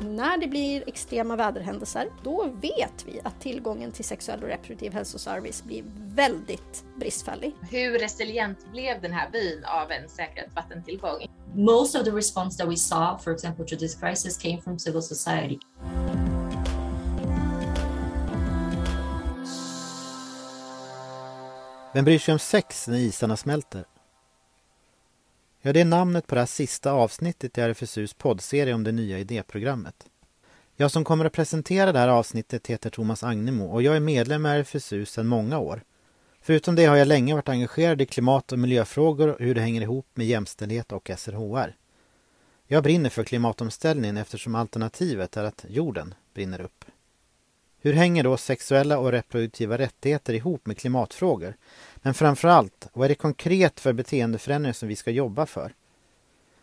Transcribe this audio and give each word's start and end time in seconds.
När 0.00 0.38
det 0.38 0.46
blir 0.46 0.88
extrema 0.88 1.36
väderhändelser, 1.36 2.08
då 2.22 2.44
vet 2.62 3.04
vi 3.06 3.20
att 3.24 3.40
tillgången 3.40 3.92
till 3.92 4.04
sexuell 4.04 4.42
och 4.42 4.48
reproduktiv 4.48 4.92
hälsoservice 4.92 5.64
blir 5.64 5.84
väldigt 5.96 6.84
bristfällig. 6.96 7.54
Hur 7.70 7.98
resilient 7.98 8.72
blev 8.72 9.00
den 9.00 9.12
här 9.12 9.30
byn 9.30 9.64
av 9.64 9.90
en 9.90 10.08
säkrad 10.08 10.50
vattentillgång? 10.54 11.26
Most 11.54 11.94
of 11.94 12.04
the 12.04 12.10
response 12.10 12.58
that 12.58 12.72
we 12.72 12.76
saw, 12.76 13.18
for 13.24 13.32
example, 13.32 13.64
to 13.64 13.76
this 13.76 13.94
crisis 13.94 14.38
came 14.38 14.60
from 14.62 14.78
civil 14.78 15.02
society. 15.02 15.58
Vem 21.94 22.04
bryr 22.04 22.18
sig 22.18 22.32
om 22.32 22.38
sex 22.38 22.88
när 22.88 22.98
isarna 22.98 23.36
smälter? 23.36 23.84
Ja, 25.66 25.72
det 25.72 25.80
är 25.80 25.84
namnet 25.84 26.26
på 26.26 26.34
det 26.34 26.40
här 26.40 26.46
sista 26.46 26.92
avsnittet 26.92 27.58
i 27.58 27.60
RFSUs 27.60 28.14
poddserie 28.14 28.74
om 28.74 28.84
det 28.84 28.92
nya 28.92 29.18
idéprogrammet. 29.18 30.06
Jag 30.76 30.90
som 30.90 31.04
kommer 31.04 31.24
att 31.24 31.32
presentera 31.32 31.92
det 31.92 31.98
här 31.98 32.08
avsnittet 32.08 32.66
heter 32.66 32.90
Thomas 32.90 33.24
Agnemo 33.24 33.72
och 33.72 33.82
jag 33.82 33.96
är 33.96 34.00
medlem 34.00 34.46
i 34.46 34.48
RFSU 34.48 35.04
sedan 35.04 35.26
många 35.26 35.58
år. 35.58 35.82
Förutom 36.40 36.74
det 36.74 36.84
har 36.84 36.96
jag 36.96 37.08
länge 37.08 37.34
varit 37.34 37.48
engagerad 37.48 38.02
i 38.02 38.06
klimat 38.06 38.52
och 38.52 38.58
miljöfrågor 38.58 39.28
och 39.28 39.40
hur 39.40 39.54
det 39.54 39.60
hänger 39.60 39.80
ihop 39.80 40.06
med 40.14 40.26
jämställdhet 40.26 40.92
och 40.92 41.10
SRHR. 41.16 41.76
Jag 42.66 42.82
brinner 42.82 43.10
för 43.10 43.24
klimatomställningen 43.24 44.16
eftersom 44.16 44.54
alternativet 44.54 45.36
är 45.36 45.44
att 45.44 45.64
jorden 45.68 46.14
brinner 46.34 46.60
upp. 46.60 46.84
Hur 47.80 47.92
hänger 47.92 48.24
då 48.24 48.36
sexuella 48.36 48.98
och 48.98 49.12
reproduktiva 49.12 49.78
rättigheter 49.78 50.34
ihop 50.34 50.66
med 50.66 50.78
klimatfrågor? 50.78 51.56
Men 52.04 52.14
framför 52.14 52.48
allt, 52.48 52.88
vad 52.92 53.04
är 53.04 53.08
det 53.08 53.14
konkret 53.14 53.80
för 53.80 53.92
beteendeförändringar 53.92 54.72
som 54.72 54.88
vi 54.88 54.96
ska 54.96 55.10
jobba 55.10 55.46
för? 55.46 55.74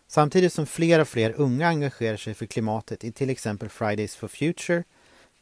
Samtidigt 0.08 0.54
som 0.54 0.66
fler 0.66 1.00
och 1.00 1.08
fler 1.08 1.34
unga 1.38 1.68
engagerar 1.68 2.18
sig 2.18 2.34
för 2.34 2.46
klimatet 2.46 3.04
i 3.04 3.12
till 3.12 3.30
exempel 3.30 3.70
Fridays 3.70 4.16
for 4.16 4.28
Future 4.28 4.84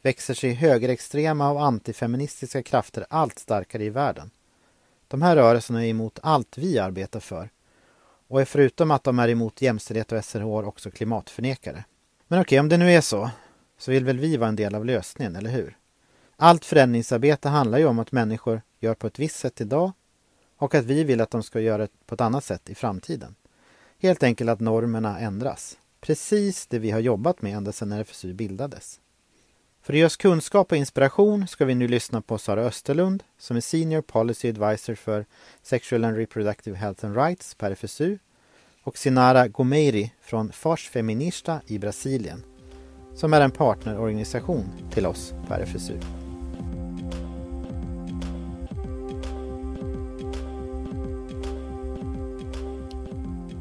växer 0.02 0.34
sig 0.34 0.52
högerextrema 0.52 1.50
och 1.50 1.64
antifeministiska 1.64 2.62
krafter 2.62 3.06
allt 3.10 3.38
starkare 3.38 3.84
i 3.84 3.90
världen. 3.90 4.30
De 5.08 5.22
här 5.22 5.36
rörelserna 5.36 5.84
är 5.84 5.88
emot 5.88 6.18
allt 6.22 6.58
vi 6.58 6.78
arbetar 6.78 7.20
för 7.20 7.50
och 8.28 8.40
är 8.40 8.44
förutom 8.44 8.90
att 8.90 9.04
de 9.04 9.18
är 9.18 9.28
emot 9.28 9.62
jämställdhet 9.62 10.12
och 10.12 10.24
SRHR 10.24 10.64
också 10.64 10.90
klimatförnekare. 10.90 11.84
Men 12.28 12.40
okej, 12.40 12.60
om 12.60 12.68
det 12.68 12.76
nu 12.76 12.92
är 12.92 13.00
så, 13.00 13.30
så 13.78 13.90
vill 13.90 14.04
väl 14.04 14.18
vi 14.18 14.36
vara 14.36 14.48
en 14.48 14.56
del 14.56 14.74
av 14.74 14.84
lösningen, 14.84 15.36
eller 15.36 15.50
hur? 15.50 15.76
Allt 16.36 16.64
förändringsarbete 16.64 17.48
handlar 17.48 17.78
ju 17.78 17.86
om 17.86 17.98
att 17.98 18.12
människor 18.12 18.62
gör 18.80 18.94
på 18.94 19.06
ett 19.06 19.18
visst 19.18 19.36
sätt 19.36 19.60
idag 19.60 19.92
och 20.56 20.74
att 20.74 20.84
vi 20.84 21.04
vill 21.04 21.20
att 21.20 21.30
de 21.30 21.42
ska 21.42 21.60
göra 21.60 21.88
på 22.06 22.14
ett 22.14 22.20
annat 22.20 22.44
sätt 22.44 22.70
i 22.70 22.74
framtiden. 22.74 23.34
Helt 23.98 24.22
enkelt 24.22 24.50
att 24.50 24.60
normerna 24.60 25.18
ändras. 25.18 25.78
Precis 26.00 26.66
det 26.66 26.78
vi 26.78 26.90
har 26.90 27.00
jobbat 27.00 27.42
med 27.42 27.56
ända 27.56 27.72
sedan 27.72 27.92
RFSU 27.92 28.32
bildades. 28.32 29.00
För 29.82 29.92
att 29.92 29.98
ge 29.98 30.04
oss 30.04 30.16
kunskap 30.16 30.72
och 30.72 30.78
inspiration 30.78 31.48
ska 31.48 31.64
vi 31.64 31.74
nu 31.74 31.88
lyssna 31.88 32.20
på 32.20 32.38
Sara 32.38 32.62
Österlund 32.62 33.22
som 33.38 33.56
är 33.56 33.60
Senior 33.60 34.02
Policy 34.02 34.48
Advisor 34.48 34.94
för 34.94 35.26
Sexual 35.62 36.04
and 36.04 36.16
Reproductive 36.16 36.76
Health 36.76 37.06
and 37.06 37.16
Rights 37.16 37.54
på 37.54 37.66
RFSU 37.66 38.18
och 38.82 38.98
Sinara 38.98 39.48
Gomeiri 39.48 40.12
från 40.20 40.52
Fars 40.52 40.88
Feminista 40.88 41.60
i 41.66 41.78
Brasilien 41.78 42.42
som 43.14 43.34
är 43.34 43.40
en 43.40 43.50
partnerorganisation 43.50 44.64
till 44.90 45.06
oss 45.06 45.34
på 45.46 45.54
RFSU. 45.54 46.29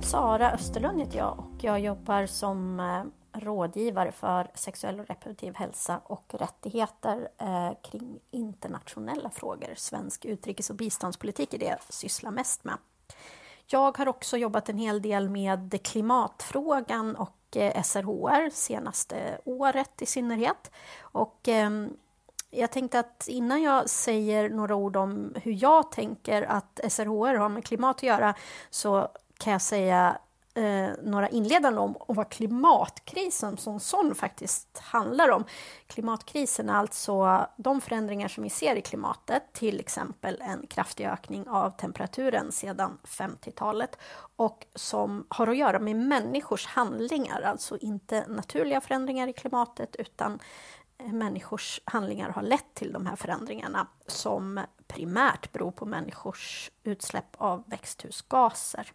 Sara 0.10 0.52
Österlund 0.52 1.00
heter 1.00 1.18
jag 1.18 1.40
och 1.40 1.64
jag 1.64 1.80
jobbar 1.80 2.26
som 2.26 2.80
eh, 2.80 3.40
rådgivare 3.40 4.12
för 4.12 4.52
sexuell 4.54 5.00
och 5.00 5.08
reproduktiv 5.08 5.56
hälsa 5.56 6.02
och 6.04 6.34
rättigheter 6.34 7.30
eh, 7.38 7.72
kring 7.82 8.20
internationella 8.32 9.30
frågor. 9.30 9.74
Svensk 9.76 10.26
utrikes 10.26 10.70
och 10.70 10.76
biståndspolitik 10.76 11.54
är 11.54 11.58
det 11.58 11.66
jag 11.66 11.84
sysslar 11.90 12.32
mest 12.32 12.64
med. 12.64 12.78
Jag 13.68 13.98
har 13.98 14.08
också 14.08 14.38
jobbat 14.38 14.70
en 14.70 14.78
hel 14.78 15.02
del 15.02 15.30
med 15.30 15.80
klimatfrågan 15.84 17.16
och 17.16 17.58
eh, 17.58 17.84
SRHR 17.84 18.50
senaste 18.50 19.38
året 19.46 20.02
i 20.02 20.06
synnerhet. 20.06 20.72
Och 21.02 21.48
ehm, 21.48 21.90
jag 22.50 22.72
tänkte 22.72 23.00
att 23.00 23.28
innan 23.28 23.62
jag 23.62 23.90
säger 23.90 24.50
några 24.50 24.76
ord 24.76 24.96
om 24.96 25.36
hur 25.44 25.64
jag 25.64 25.92
tänker 25.92 26.42
att 26.44 26.80
SRHR 26.90 27.36
har 27.36 27.50
med 27.50 27.66
klimat 27.66 27.96
att 27.96 28.04
göra 28.04 28.34
så 28.70 29.10
kan 29.40 29.54
jag 29.54 29.62
säga 29.62 30.18
eh, 30.54 30.90
några 31.04 31.30
inledande 31.30 31.80
om, 31.80 31.96
om 32.00 32.16
vad 32.16 32.30
klimatkrisen 32.30 33.58
som 33.58 33.80
sån 33.80 34.16
faktiskt 34.16 34.80
handlar 34.80 35.30
om. 35.30 35.44
Klimatkrisen 35.88 36.70
är 36.70 36.74
alltså 36.74 37.46
de 37.58 37.82
förändringar 37.82 38.28
som 38.28 38.44
vi 38.44 38.50
ser 38.50 38.76
i 38.76 38.82
klimatet, 38.82 39.44
till 39.54 39.80
exempel 39.80 40.42
en 40.42 40.68
kraftig 40.68 41.06
ökning 41.06 41.48
av 41.48 41.70
temperaturen 41.70 42.52
sedan 42.52 42.98
50-talet 43.04 43.98
och 44.36 44.66
som 44.76 45.26
har 45.30 45.48
att 45.48 45.58
göra 45.58 45.80
med 45.80 45.96
människors 45.96 46.66
handlingar, 46.66 47.42
alltså 47.42 47.78
inte 47.78 48.26
naturliga 48.28 48.82
förändringar 48.82 49.28
i 49.28 49.34
klimatet 49.34 49.96
utan 49.96 50.40
eh, 50.98 51.14
människors 51.14 51.82
handlingar 51.86 52.30
har 52.30 52.42
lett 52.42 52.74
till 52.74 52.94
de 52.94 53.06
här 53.06 53.16
förändringarna 53.16 53.88
som 54.08 54.60
primärt 54.88 55.52
beror 55.52 55.72
på 55.72 55.86
människors 55.86 56.72
utsläpp 56.84 57.36
av 57.38 57.64
växthusgaser. 57.68 58.92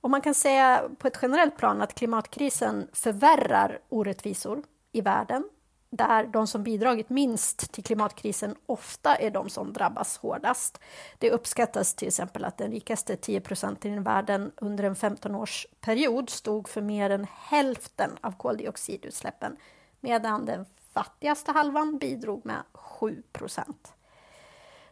Och 0.00 0.10
man 0.10 0.20
kan 0.20 0.34
säga 0.34 0.88
på 0.98 1.06
ett 1.08 1.18
generellt 1.22 1.56
plan 1.56 1.82
att 1.82 1.94
klimatkrisen 1.94 2.88
förvärrar 2.92 3.80
orättvisor 3.88 4.62
i 4.92 5.00
världen 5.00 5.44
där 5.90 6.26
de 6.26 6.46
som 6.46 6.62
bidragit 6.62 7.10
minst 7.10 7.72
till 7.72 7.84
klimatkrisen 7.84 8.56
ofta 8.66 9.14
är 9.14 9.30
de 9.30 9.48
som 9.48 9.72
drabbas 9.72 10.18
hårdast. 10.18 10.80
Det 11.18 11.30
uppskattas 11.30 11.94
till 11.94 12.08
exempel 12.08 12.44
att 12.44 12.58
den 12.58 12.70
rikaste 12.70 13.16
10 13.16 13.40
procenten 13.40 13.94
i 13.94 13.98
världen 13.98 14.52
under 14.56 14.84
en 14.84 14.94
15-årsperiod 14.94 16.30
stod 16.30 16.68
för 16.68 16.82
mer 16.82 17.10
än 17.10 17.26
hälften 17.32 18.10
av 18.20 18.32
koldioxidutsläppen 18.32 19.56
medan 20.00 20.46
den 20.46 20.66
fattigaste 20.92 21.52
halvan 21.52 21.98
bidrog 21.98 22.46
med 22.46 22.62
7 22.72 23.22
procent. 23.32 23.92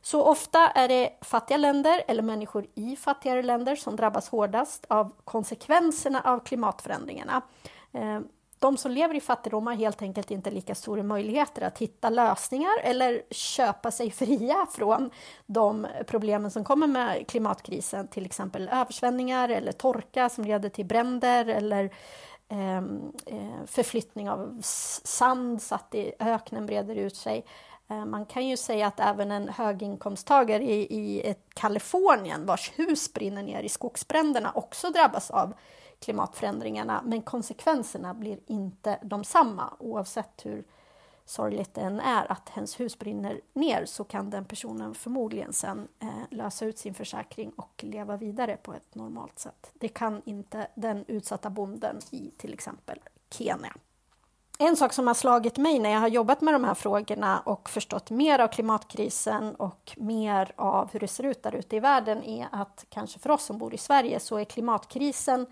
Så 0.06 0.22
ofta 0.22 0.68
är 0.68 0.88
det 0.88 1.10
fattiga 1.20 1.56
länder 1.56 2.02
eller 2.08 2.22
människor 2.22 2.66
i 2.74 2.96
fattigare 2.96 3.42
länder 3.42 3.76
som 3.76 3.96
drabbas 3.96 4.28
hårdast 4.28 4.86
av 4.88 5.12
konsekvenserna 5.24 6.20
av 6.20 6.40
klimatförändringarna. 6.40 7.42
Eh, 7.92 8.20
de 8.58 8.76
som 8.76 8.90
lever 8.90 9.14
i 9.14 9.20
fattigdom 9.20 9.66
har 9.66 9.74
helt 9.74 10.02
enkelt 10.02 10.30
inte 10.30 10.50
lika 10.50 10.74
stora 10.74 11.02
möjligheter 11.02 11.62
att 11.62 11.78
hitta 11.78 12.10
lösningar 12.10 12.80
eller 12.82 13.22
köpa 13.30 13.90
sig 13.90 14.10
fria 14.10 14.66
från 14.72 15.10
de 15.46 15.86
problemen 16.06 16.50
som 16.50 16.64
kommer 16.64 16.86
med 16.86 17.28
klimatkrisen, 17.28 18.08
till 18.08 18.26
exempel 18.26 18.68
översvämningar 18.68 19.48
eller 19.48 19.72
torka 19.72 20.28
som 20.28 20.44
leder 20.44 20.68
till 20.68 20.86
bränder 20.86 21.46
eller 21.46 21.84
eh, 22.48 22.76
eh, 22.76 23.64
förflyttning 23.66 24.30
av 24.30 24.60
sand 25.04 25.62
så 25.62 25.74
att 25.74 25.94
öknen 26.18 26.66
breder 26.66 26.94
ut 26.94 27.16
sig. 27.16 27.44
Eh, 27.88 28.04
man 28.04 28.26
kan 28.26 28.46
ju 28.46 28.56
säga 28.56 28.86
att 28.86 29.00
även 29.00 29.30
en 29.30 29.48
höginkomsttagare 29.48 30.64
i, 30.64 30.80
i 30.80 31.34
Kalifornien 31.54 32.46
vars 32.46 32.72
hus 32.76 33.12
brinner 33.12 33.42
ner 33.42 33.62
i 33.62 33.68
skogsbränderna 33.68 34.52
också 34.54 34.90
drabbas 34.90 35.30
av 35.30 35.54
klimatförändringarna 36.00 37.02
men 37.04 37.22
konsekvenserna 37.22 38.14
blir 38.14 38.38
inte 38.46 38.98
de 39.02 39.24
samma 39.24 39.72
oavsett 39.78 40.46
hur 40.46 40.64
sorgligt 41.24 41.74
det 41.74 41.80
än 41.80 42.00
är 42.00 42.32
att 42.32 42.48
hens 42.48 42.80
hus 42.80 42.98
brinner 42.98 43.40
ner 43.52 43.84
så 43.84 44.04
kan 44.04 44.30
den 44.30 44.44
personen 44.44 44.94
förmodligen 44.94 45.52
sen 45.52 45.88
eh, 45.98 46.08
lösa 46.30 46.64
ut 46.64 46.78
sin 46.78 46.94
försäkring 46.94 47.52
och 47.56 47.84
leva 47.84 48.16
vidare 48.16 48.56
på 48.56 48.74
ett 48.74 48.94
normalt 48.94 49.38
sätt. 49.38 49.70
Det 49.74 49.88
kan 49.88 50.22
inte 50.24 50.68
den 50.74 51.04
utsatta 51.08 51.50
bonden 51.50 51.98
i 52.10 52.30
till 52.36 52.54
exempel 52.54 53.00
Kenya. 53.30 53.72
En 54.58 54.76
sak 54.76 54.92
som 54.92 55.06
har 55.06 55.14
slagit 55.14 55.56
mig 55.56 55.78
när 55.78 55.90
jag 55.90 56.00
har 56.00 56.08
jobbat 56.08 56.40
med 56.40 56.54
de 56.54 56.64
här 56.64 56.74
frågorna 56.74 57.40
och 57.40 57.70
förstått 57.70 58.10
mer 58.10 58.38
av 58.38 58.48
klimatkrisen 58.48 59.54
och 59.54 59.92
mer 59.96 60.52
av 60.56 60.90
hur 60.92 61.00
det 61.00 61.08
ser 61.08 61.24
ut 61.24 61.42
där 61.42 61.54
ute 61.54 61.76
i 61.76 61.80
världen 61.80 62.24
är 62.24 62.48
att 62.52 62.84
kanske 62.88 63.18
för 63.18 63.30
oss 63.30 63.44
som 63.44 63.58
bor 63.58 63.74
i 63.74 63.78
Sverige 63.78 64.20
så 64.20 64.36
är 64.36 64.44
klimatkrisen 64.44 65.46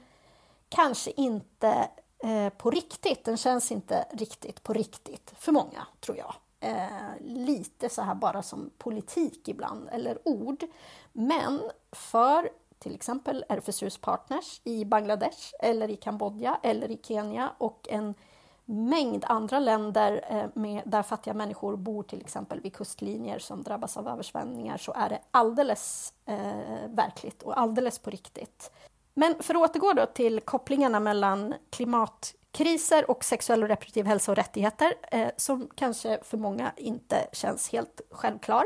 kanske 0.69 1.11
inte 1.11 1.89
eh, 2.19 2.49
på 2.49 2.71
riktigt. 2.71 3.25
Den 3.25 3.37
känns 3.37 3.73
inte 3.73 4.05
riktigt 4.13 4.63
på 4.63 4.73
riktigt 4.73 5.33
för 5.39 5.53
många, 5.53 5.87
tror 6.01 6.19
jag. 6.19 6.35
Eh, 6.61 7.21
lite 7.21 7.89
så 7.89 8.03
här 8.03 8.15
bara 8.15 8.43
som 8.43 8.71
politik 8.79 9.49
ibland, 9.49 9.89
eller 9.93 10.19
ord. 10.25 10.65
Men 11.13 11.61
för 11.93 12.49
till 12.79 12.95
exempel 12.95 13.45
RFSUs 13.49 13.99
partners 13.99 14.61
i 14.65 14.85
Bangladesh 14.85 15.55
eller 15.61 15.91
i 15.91 15.97
Kambodja 15.97 16.59
eller 16.63 16.91
i 16.91 17.01
Kenya 17.03 17.53
och 17.59 17.89
en 17.91 18.15
mängd 18.65 19.25
andra 19.29 19.59
länder 19.59 20.25
eh, 20.31 20.61
med, 20.61 20.83
där 20.87 21.03
fattiga 21.03 21.35
människor 21.35 21.77
bor, 21.77 22.03
till 22.03 22.21
exempel 22.21 22.61
vid 22.61 22.77
kustlinjer 22.77 23.39
som 23.39 23.63
drabbas 23.63 23.97
av 23.97 24.09
översvämningar, 24.09 24.77
så 24.77 24.93
är 24.93 25.09
det 25.09 25.19
alldeles 25.31 26.15
eh, 26.27 26.89
verkligt 26.89 27.43
och 27.43 27.59
alldeles 27.59 27.99
på 27.99 28.11
riktigt. 28.11 28.71
Men 29.15 29.35
för 29.41 29.55
att 29.55 29.71
återgå 29.71 29.93
då 29.93 30.07
till 30.07 30.41
kopplingarna 30.41 31.01
mellan 31.01 31.55
klimatkriser 31.71 33.11
och 33.11 33.25
sexuell 33.25 33.63
och 33.63 33.69
reproduktiv 33.69 34.07
hälsa 34.07 34.33
och 34.33 34.37
rättigheter, 34.37 34.95
eh, 35.11 35.29
som 35.37 35.69
kanske 35.75 36.19
för 36.23 36.37
många 36.37 36.73
inte 36.77 37.27
känns 37.33 37.73
helt 37.73 38.01
självklar, 38.11 38.65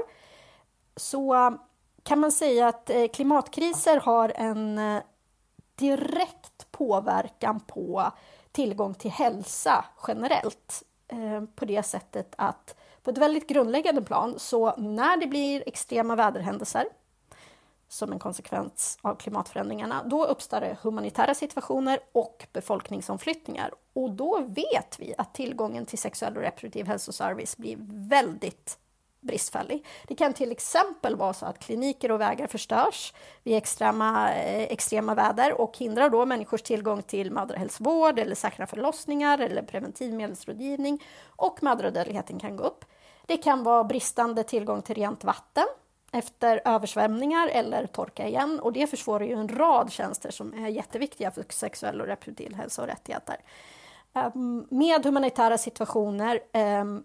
så 0.96 1.58
kan 2.02 2.20
man 2.20 2.32
säga 2.32 2.68
att 2.68 2.90
eh, 2.90 3.08
klimatkriser 3.08 4.00
har 4.00 4.32
en 4.36 4.78
eh, 4.78 5.02
direkt 5.74 6.70
påverkan 6.70 7.60
på 7.60 8.12
tillgång 8.58 8.94
till 8.94 9.10
hälsa 9.10 9.84
generellt. 10.08 10.82
Eh, 11.08 11.44
på 11.55 11.64
det 11.64 11.82
sättet 11.82 12.34
att 12.37 12.76
på 13.02 13.10
ett 13.10 13.19
väldigt 13.19 13.49
grundläggande 13.49 14.02
plan, 14.02 14.34
så 14.38 14.76
när 14.76 15.16
det 15.16 15.26
blir 15.26 15.62
extrema 15.66 16.16
väderhändelser 16.16 16.84
som 17.88 18.12
en 18.12 18.19
konsekvens 18.19 18.99
av 19.02 19.14
klimatförändringarna, 19.14 20.02
då 20.05 20.25
uppstår 20.25 20.60
det 20.60 20.76
humanitära 20.82 21.34
situationer 21.34 22.00
och 22.12 22.46
befolkningsomflyttningar. 22.52 23.70
Och 23.93 24.10
då 24.10 24.40
vet 24.40 24.96
vi 24.99 25.14
att 25.19 25.34
tillgången 25.34 25.87
till 25.87 25.99
sexuell 25.99 26.37
och 26.37 26.43
reproduktiv 26.43 26.87
hälsoservice 26.87 27.56
blir 27.56 27.76
väldigt 28.08 28.78
bristfällig. 29.20 29.87
Det 30.06 30.15
kan 30.15 30.35
till 30.35 30.53
exempel 30.53 31.17
vara 31.17 31.32
så 31.32 31.47
att 31.47 31.59
kliniker 31.59 32.11
och 32.12 32.20
vägar 32.20 32.47
förstörs 32.47 33.15
vid 33.43 33.56
extrema, 33.56 34.35
eh, 34.35 34.62
extrema 34.62 35.15
väder 35.15 35.61
och 35.61 35.79
hindrar 35.79 36.11
då 36.11 36.26
människors 36.26 36.62
tillgång 36.62 37.03
till 37.03 37.31
mödrahälsovård 37.31 38.19
eller 38.19 38.35
säkra 38.35 38.67
förlossningar 38.67 39.38
eller 39.38 39.62
preventivmedelsrådgivning 39.62 41.05
och 41.26 41.62
mödradödligheten 41.62 42.38
kan 42.38 42.56
gå 42.56 42.65
upp. 42.65 42.85
Det 43.26 43.37
kan 43.37 43.62
vara 43.62 43.85
bristande 43.85 44.44
tillgång 44.44 44.82
till 44.82 44.94
rent 44.94 45.25
vatten 45.25 45.67
efter 46.12 46.62
översvämningar 46.65 47.49
eller 47.49 47.87
torka 47.87 48.29
igen 48.29 48.61
och 48.61 48.73
det 48.73 48.87
försvårar 48.87 49.25
ju 49.25 49.32
en 49.32 49.49
rad 49.49 49.93
tjänster 49.93 50.31
som 50.31 50.65
är 50.65 50.69
jätteviktiga 50.69 51.31
för 51.31 51.44
sexuell 51.49 52.00
och 52.00 52.06
reproduktiv 52.06 52.55
hälsa 52.55 52.82
och 52.82 52.88
rättigheter. 52.88 53.37
Ehm, 54.15 54.67
med 54.70 55.05
humanitära 55.05 55.59
situationer 55.59 56.41
ehm, 56.53 57.05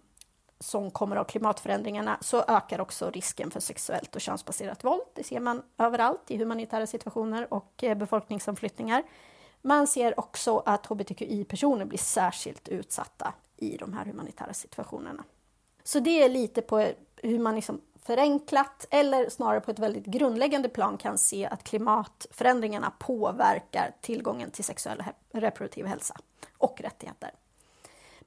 som 0.64 0.92
kommer 0.92 1.16
av 1.16 1.24
klimatförändringarna 1.24 2.18
så 2.22 2.44
ökar 2.48 2.82
också 2.82 3.10
risken 3.10 3.52
för 3.52 3.60
sexuellt 3.60 4.16
och 4.16 4.22
könsbaserat 4.22 4.84
våld. 4.84 5.02
Det 5.14 5.24
ser 5.24 5.40
man 5.40 5.62
överallt 5.78 6.32
i 6.32 6.38
humanitära 6.38 6.88
situationer 6.88 7.54
och 7.54 7.84
eh, 7.84 7.98
befolkningsomflyttningar. 7.98 9.04
Man 9.62 9.88
ser 9.88 10.20
också 10.20 10.64
att 10.66 10.86
hbtqi-personer 10.86 11.86
blir 11.86 12.00
särskilt 12.00 12.68
utsatta 12.68 13.34
i 13.58 13.78
de 13.78 13.94
här 13.94 14.06
humanitära 14.06 14.54
situationerna. 14.54 15.24
Så 15.84 16.00
det 16.00 16.24
är 16.24 16.30
lite 16.30 16.62
på 16.62 16.92
hur 17.16 17.40
man 17.40 17.56
liksom 17.56 17.82
förenklat 18.04 18.88
eller 18.90 19.30
snarare 19.30 19.62
på 19.62 19.72
ett 19.72 19.80
väldigt 19.80 20.06
grundläggande 20.06 20.70
plan 20.70 20.98
kan 20.98 21.18
se 21.18 21.46
att 21.46 21.64
klimatförändringarna 21.64 22.92
påverkar 23.00 23.92
tillgången 24.02 24.52
till 24.52 24.64
sexuell 24.64 25.04
och 25.34 25.42
reproduktiv 25.42 25.86
hälsa 25.86 26.16
och 26.58 26.82
rättigheter. 26.82 27.32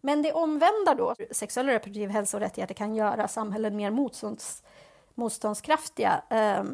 Men 0.06 0.22
det 0.22 0.32
omvända 0.32 0.94
då, 0.94 1.14
sexuell 1.30 1.66
och 1.66 1.72
reproduktiv 1.72 2.10
hälsa 2.10 2.36
och 2.36 2.40
rättigheter 2.40 2.74
kan 2.74 2.94
göra 2.94 3.28
samhällen 3.28 3.76
mer 3.76 3.90
motstånds, 3.90 4.62
motståndskraftiga 5.14 6.22
eh, 6.30 6.64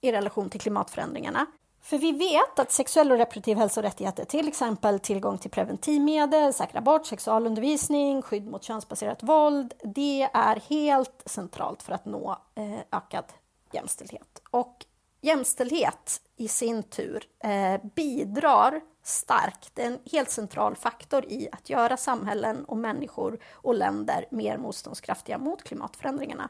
i 0.00 0.12
relation 0.12 0.50
till 0.50 0.60
klimatförändringarna. 0.60 1.46
För 1.82 1.98
vi 1.98 2.12
vet 2.12 2.58
att 2.58 2.72
sexuell 2.72 3.12
och 3.12 3.18
reproduktiv 3.18 3.56
hälsa 3.56 3.80
och 3.80 3.84
rättigheter, 3.84 4.24
till 4.24 4.48
exempel 4.48 5.00
tillgång 5.00 5.38
till 5.38 5.50
preventivmedel, 5.50 6.52
säkra 6.52 6.78
abort, 6.78 7.06
sexualundervisning, 7.06 8.22
skydd 8.22 8.46
mot 8.46 8.62
könsbaserat 8.62 9.22
våld, 9.22 9.74
det 9.84 10.28
är 10.32 10.62
helt 10.68 11.22
centralt 11.26 11.82
för 11.82 11.92
att 11.92 12.04
nå 12.04 12.36
eh, 12.54 12.98
ökad 12.98 13.24
jämställdhet. 13.72 14.42
Och 14.50 14.84
jämställdhet 15.20 16.20
i 16.36 16.48
sin 16.48 16.82
tur 16.82 17.24
eh, 17.44 17.80
bidrar 17.94 18.80
starkt, 19.02 19.70
det 19.74 19.82
är 19.82 19.86
en 19.86 19.98
helt 20.12 20.30
central 20.30 20.76
faktor 20.76 21.24
i 21.24 21.48
att 21.52 21.70
göra 21.70 21.96
samhällen 21.96 22.64
och 22.64 22.76
människor 22.76 23.38
och 23.52 23.74
länder 23.74 24.26
mer 24.30 24.58
motståndskraftiga 24.58 25.38
mot 25.38 25.62
klimatförändringarna. 25.62 26.48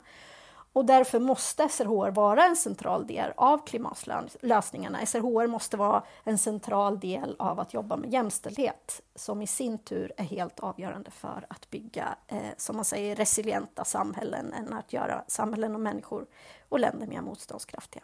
Och 0.75 0.85
därför 0.85 1.21
måste 1.21 1.69
SRHR 1.69 2.11
vara 2.11 2.45
en 2.45 2.57
central 2.57 3.07
del 3.07 3.33
av 3.37 3.67
klimatlösningarna. 3.67 5.07
SRHR 5.07 5.47
måste 5.47 5.77
vara 5.77 6.03
en 6.25 6.39
central 6.39 7.01
del 7.01 7.37
av 7.39 7.61
att 7.61 7.75
jobba 7.75 7.97
med 7.97 8.13
jämställdhet 8.13 9.01
som 9.15 9.43
i 9.43 9.47
sin 9.47 9.79
tur 9.79 10.13
är 10.17 10.25
helt 10.25 10.61
avgörande 10.61 11.11
för 11.11 11.47
att 11.49 11.71
bygga, 11.71 12.17
eh, 12.29 12.37
som 12.57 12.77
man 12.77 12.85
säger, 12.85 13.17
resilienta 13.17 13.85
samhällen 13.85 14.53
än 14.53 14.73
att 14.73 14.93
göra 14.93 15.25
samhällen 15.29 15.75
och 15.75 15.81
människor 15.81 16.27
och 16.69 16.81
länder 16.81 17.07
mer 17.07 17.21
motståndskraftiga. 17.21 18.03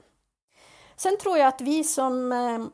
Sen 0.97 1.19
tror 1.19 1.39
jag 1.39 1.49
att 1.49 1.61
vi 1.61 1.85
som 1.85 2.33
eh, 2.33 2.67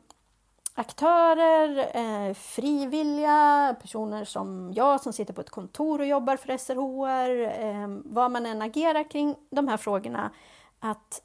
aktörer, 0.77 1.89
eh, 1.93 2.33
frivilliga, 2.33 3.75
personer 3.81 4.25
som 4.25 4.73
jag 4.75 5.01
som 5.01 5.13
sitter 5.13 5.33
på 5.33 5.41
ett 5.41 5.49
kontor 5.49 5.99
och 5.99 6.05
jobbar 6.05 6.37
för 6.37 6.57
SRHR, 6.57 7.41
eh, 7.65 7.87
vad 8.05 8.31
man 8.31 8.45
än 8.45 8.61
agerar 8.61 9.09
kring 9.09 9.35
de 9.49 9.67
här 9.67 9.77
frågorna, 9.77 10.31
att 10.79 11.21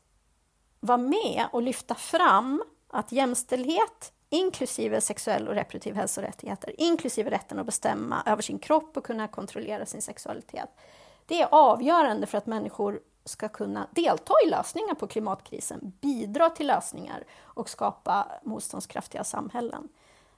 vara 0.81 0.99
med 0.99 1.47
och 1.53 1.63
lyfta 1.63 1.95
fram 1.95 2.63
att 2.89 3.13
jämställdhet 3.13 4.13
inklusive 4.31 5.01
sexuell 5.01 5.49
och 5.49 5.55
reproduktiv 5.55 5.95
hälsorättigheter, 5.95 6.81
inklusive 6.81 7.31
rätten 7.31 7.59
att 7.59 7.67
bestämma 7.67 8.23
över 8.27 8.43
sin 8.43 8.59
kropp 8.59 8.97
och 8.97 9.05
kunna 9.05 9.29
kontrollera 9.29 9.87
sin 9.87 10.03
sexualitet. 10.03 10.69
Det 11.27 11.41
är 11.41 11.49
avgörande 11.51 12.27
för 12.27 12.39
att 12.39 12.47
människor 12.47 13.01
ska 13.25 13.49
kunna 13.49 13.89
delta 13.91 14.35
i 14.47 14.51
lösningar 14.51 14.95
på 14.95 15.07
klimatkrisen, 15.07 15.93
bidra 16.01 16.51
till 16.51 16.67
lösningar 16.67 17.25
och 17.43 17.69
skapa 17.69 18.27
motståndskraftiga 18.43 19.25
samhällen. 19.25 19.89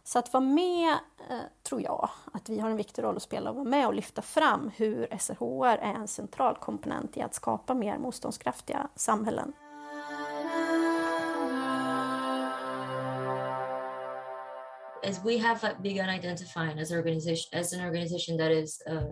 Så 0.05 0.19
att 0.19 0.33
vara 0.33 0.45
med, 0.45 0.93
eh, 1.31 1.39
tror 1.63 1.83
jag, 1.83 2.11
att 2.33 2.49
vi 2.49 2.59
har 2.59 2.71
en 2.71 2.77
viktig 2.77 3.03
roll 3.03 3.17
att 3.17 3.23
spela 3.23 3.51
och 3.51 3.57
vara 3.57 3.69
med 3.69 3.87
och 3.87 3.95
lyfta 3.95 4.23
fram 4.23 4.71
hur 4.77 5.07
SRHR 5.19 5.79
är 5.79 5.95
en 5.95 6.09
central 6.09 6.57
komponent 6.57 7.17
i 7.17 7.23
att 7.23 7.35
skapa 7.35 7.75
mer 7.75 7.99
motståndskraftiga 7.99 8.89
samhällen. 8.95 9.53
As 15.05 15.25
we 15.25 15.39
have 15.39 15.77
begun 15.83 16.09
identifying 16.09 16.79
as, 16.79 16.93
organization, 16.93 17.61
as 17.61 17.73
an 17.73 17.81
organization 17.81 18.39
that 18.39 18.51
is 18.51 18.83
uh, 18.91 19.03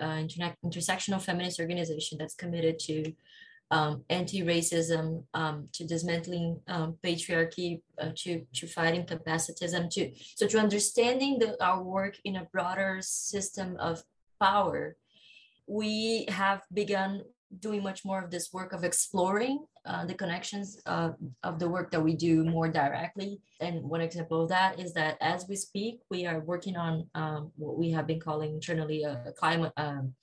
uh, 0.00 0.22
intersectional 0.64 1.20
feminist 1.20 1.60
organization 1.60 2.18
that's 2.18 2.34
committed 2.34 2.78
to 2.80 3.12
um, 3.70 4.04
anti-racism, 4.10 5.24
um, 5.34 5.68
to 5.72 5.84
dismantling 5.84 6.60
um, 6.68 6.96
patriarchy, 7.04 7.80
uh, 8.00 8.10
to 8.14 8.46
to 8.54 8.66
fighting 8.66 9.04
capacitism, 9.04 9.90
to 9.90 10.12
so 10.36 10.46
to 10.46 10.58
understanding 10.58 11.38
the, 11.38 11.56
our 11.62 11.82
work 11.82 12.16
in 12.24 12.36
a 12.36 12.44
broader 12.52 12.98
system 13.00 13.76
of 13.78 14.02
power. 14.40 14.96
We 15.66 16.26
have 16.28 16.62
begun 16.72 17.22
doing 17.58 17.82
much 17.82 18.04
more 18.04 18.22
of 18.22 18.30
this 18.30 18.52
work 18.52 18.72
of 18.72 18.84
exploring 18.84 19.64
uh, 19.86 20.04
the 20.04 20.14
connections 20.14 20.78
of 20.86 21.58
the 21.58 21.68
work 21.68 21.90
that 21.90 22.02
we 22.02 22.14
do 22.14 22.44
more 22.44 22.68
directly. 22.68 23.40
And 23.60 23.82
one 23.82 24.00
example 24.00 24.42
of 24.42 24.48
that 24.48 24.80
is 24.80 24.92
that 24.94 25.16
as 25.20 25.46
we 25.48 25.56
speak, 25.56 26.00
we 26.10 26.26
are 26.26 26.40
working 26.40 26.76
on 26.76 27.08
um, 27.14 27.52
what 27.56 27.78
we 27.78 27.90
have 27.92 28.06
been 28.06 28.20
calling 28.20 28.54
internally 28.54 29.04
a, 29.04 29.32
climate, 29.38 29.72
um, 29.76 30.14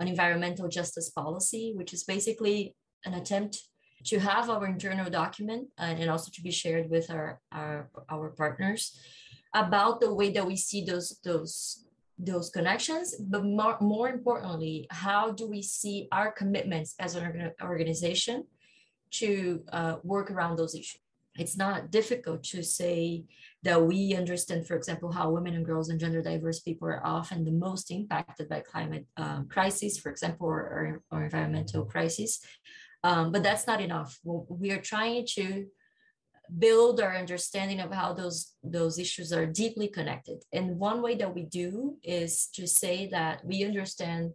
an 0.00 0.08
environmental 0.08 0.68
justice 0.68 1.10
policy, 1.10 1.72
which 1.76 1.92
is 1.92 2.04
basically 2.04 2.74
an 3.04 3.14
attempt 3.14 3.62
to 4.04 4.18
have 4.18 4.50
our 4.50 4.66
internal 4.66 5.08
document 5.08 5.68
uh, 5.78 5.84
and 5.84 6.10
also 6.10 6.30
to 6.32 6.42
be 6.42 6.50
shared 6.50 6.90
with 6.90 7.10
our, 7.10 7.40
our, 7.52 7.88
our 8.10 8.30
partners 8.30 8.98
about 9.54 10.00
the 10.00 10.12
way 10.12 10.30
that 10.30 10.46
we 10.46 10.56
see 10.56 10.84
those, 10.84 11.18
those 11.24 11.86
those 12.18 12.48
connections, 12.48 13.14
but 13.20 13.44
more, 13.44 13.76
more 13.80 14.08
importantly, 14.08 14.86
how 14.90 15.32
do 15.32 15.46
we 15.46 15.60
see 15.60 16.08
our 16.12 16.32
commitments 16.32 16.94
as 16.98 17.14
an 17.14 17.52
organization 17.62 18.44
to 19.12 19.62
uh, 19.72 19.96
work 20.02 20.30
around 20.30 20.56
those 20.56 20.74
issues? 20.74 21.00
It's 21.38 21.56
not 21.56 21.90
difficult 21.90 22.42
to 22.44 22.62
say 22.62 23.24
that 23.62 23.82
we 23.82 24.14
understand, 24.14 24.66
for 24.66 24.76
example, 24.76 25.12
how 25.12 25.30
women 25.30 25.54
and 25.54 25.66
girls 25.66 25.90
and 25.90 26.00
gender 26.00 26.22
diverse 26.22 26.60
people 26.60 26.88
are 26.88 27.04
often 27.04 27.44
the 27.44 27.50
most 27.50 27.90
impacted 27.90 28.48
by 28.48 28.60
climate 28.60 29.06
um, 29.16 29.46
crises, 29.48 29.98
for 29.98 30.10
example, 30.10 30.46
or, 30.46 30.60
or, 30.60 31.02
or 31.10 31.24
environmental 31.24 31.84
crises. 31.84 32.40
Um, 33.04 33.32
but 33.32 33.42
that's 33.42 33.66
not 33.66 33.80
enough. 33.80 34.18
We 34.24 34.70
are 34.70 34.80
trying 34.80 35.26
to 35.34 35.66
build 36.58 37.00
our 37.00 37.16
understanding 37.16 37.80
of 37.80 37.92
how 37.92 38.12
those 38.12 38.52
those 38.62 38.98
issues 38.98 39.32
are 39.32 39.46
deeply 39.46 39.88
connected 39.88 40.44
and 40.52 40.78
one 40.78 41.02
way 41.02 41.16
that 41.16 41.34
we 41.34 41.42
do 41.42 41.96
is 42.04 42.46
to 42.54 42.68
say 42.68 43.08
that 43.08 43.44
we 43.44 43.64
understand 43.64 44.32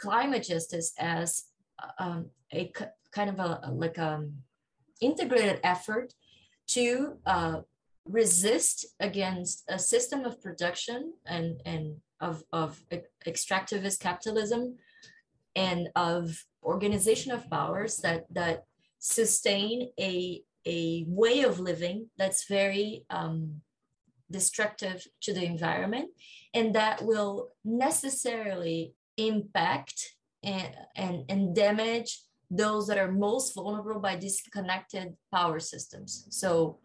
climate 0.00 0.42
justice 0.42 0.94
as 0.98 1.44
um, 1.98 2.30
a 2.54 2.72
kind 3.16 3.30
of 3.30 3.38
a 3.40 3.50
like 3.72 3.98
um, 3.98 4.22
integrated 5.00 5.58
effort 5.64 6.12
to 6.76 7.16
uh, 7.24 7.56
resist 8.04 8.76
against 9.00 9.64
a 9.68 9.78
system 9.78 10.20
of 10.24 10.42
production 10.46 11.00
and 11.26 11.48
and 11.64 11.84
of, 12.20 12.42
of 12.52 12.80
extractivist 13.26 13.98
capitalism 14.00 14.62
and 15.54 15.88
of 15.96 16.44
organization 16.62 17.30
of 17.32 17.48
powers 17.50 17.92
that 18.04 18.20
that 18.38 18.64
sustain 18.98 19.90
a 20.10 20.42
a 20.66 21.04
way 21.22 21.36
of 21.42 21.60
living 21.70 21.98
that's 22.18 22.48
very 22.48 23.04
um, 23.18 23.62
destructive 24.30 25.06
to 25.22 25.32
the 25.32 25.44
environment 25.44 26.08
and 26.52 26.74
that 26.74 27.02
will 27.04 27.50
necessarily 27.64 28.92
impact 29.16 30.16
and, 30.42 30.74
and, 30.96 31.24
and 31.28 31.54
damage 31.54 32.20
those 32.50 32.86
that 32.86 32.98
are 32.98 33.10
most 33.10 33.54
vulnerable 33.54 34.00
by 34.00 34.16
disconnected 34.16 35.16
power 35.32 35.58
systems. 35.58 36.26
So 36.30 36.78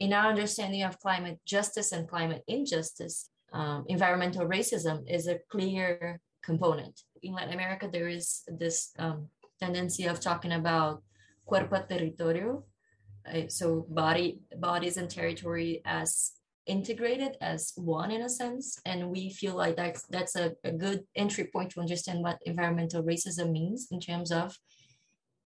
in 0.00 0.12
our 0.12 0.28
understanding 0.28 0.82
of 0.82 0.98
climate 0.98 1.38
justice 1.44 1.92
and 1.92 2.08
climate 2.08 2.42
injustice, 2.48 3.30
um, 3.52 3.84
environmental 3.88 4.46
racism 4.46 5.08
is 5.08 5.26
a 5.26 5.38
clear 5.50 6.20
component. 6.42 7.02
In 7.22 7.34
Latin 7.34 7.54
America, 7.54 7.88
there 7.90 8.08
is 8.08 8.42
this 8.48 8.92
um, 8.98 9.28
tendency 9.60 10.04
of 10.04 10.20
talking 10.20 10.52
about 10.52 11.02
cuerpo 11.46 11.82
territorio, 11.88 12.64
uh, 13.32 13.48
so 13.48 13.86
body, 13.88 14.40
bodies 14.56 14.96
and 14.96 15.10
territory 15.10 15.82
as 15.84 16.32
integrated 16.66 17.36
as 17.40 17.72
one 17.76 18.10
in 18.10 18.22
a 18.22 18.28
sense 18.28 18.78
and 18.84 19.08
we 19.08 19.30
feel 19.30 19.56
like 19.56 19.74
that's 19.74 20.02
that's 20.10 20.36
a, 20.36 20.52
a 20.64 20.70
good 20.70 21.02
entry 21.16 21.48
point 21.50 21.70
to 21.70 21.80
understand 21.80 22.22
what 22.22 22.38
environmental 22.44 23.02
racism 23.02 23.50
means 23.50 23.88
in 23.90 23.98
terms 23.98 24.30
of 24.30 24.54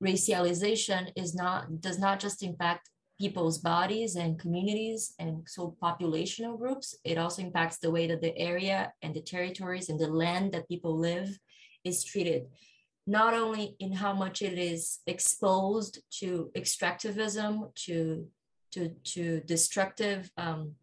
racialization 0.04 1.12
is 1.16 1.34
not 1.34 1.82
does 1.82 2.00
not 2.00 2.20
just 2.20 2.44
impact 2.44 2.90
people's 3.20 3.60
bodies 3.60 4.18
and 4.18 4.38
communities 4.38 5.14
and 5.20 5.42
so 5.48 5.76
populational 5.82 6.58
groups 6.58 6.96
it 7.06 7.18
also 7.18 7.42
impacts 7.42 7.78
the 7.78 7.90
way 7.90 8.08
that 8.08 8.22
the 8.22 8.38
area 8.38 8.92
and 9.02 9.14
the 9.16 9.22
territories 9.22 9.88
and 9.88 9.98
the 9.98 10.08
land 10.08 10.52
that 10.52 10.68
people 10.68 10.98
live 10.98 11.40
is 11.86 12.04
treated. 12.04 12.48
Not 13.08 13.34
only 13.36 13.76
in 13.80 13.94
how 13.94 14.14
much 14.14 14.42
it 14.42 14.58
is 14.58 15.00
exposed 15.06 16.02
to 16.20 16.52
extractivism 16.58 17.74
to 17.86 18.28
to 18.72 18.90
to 19.14 19.42
destructive 19.42 20.30
um, 20.38 20.74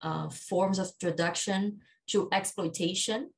uh, 0.00 0.30
forms 0.30 0.78
of 0.78 0.98
production 1.00 1.80
to 2.06 2.28
exploitation, 2.32 3.30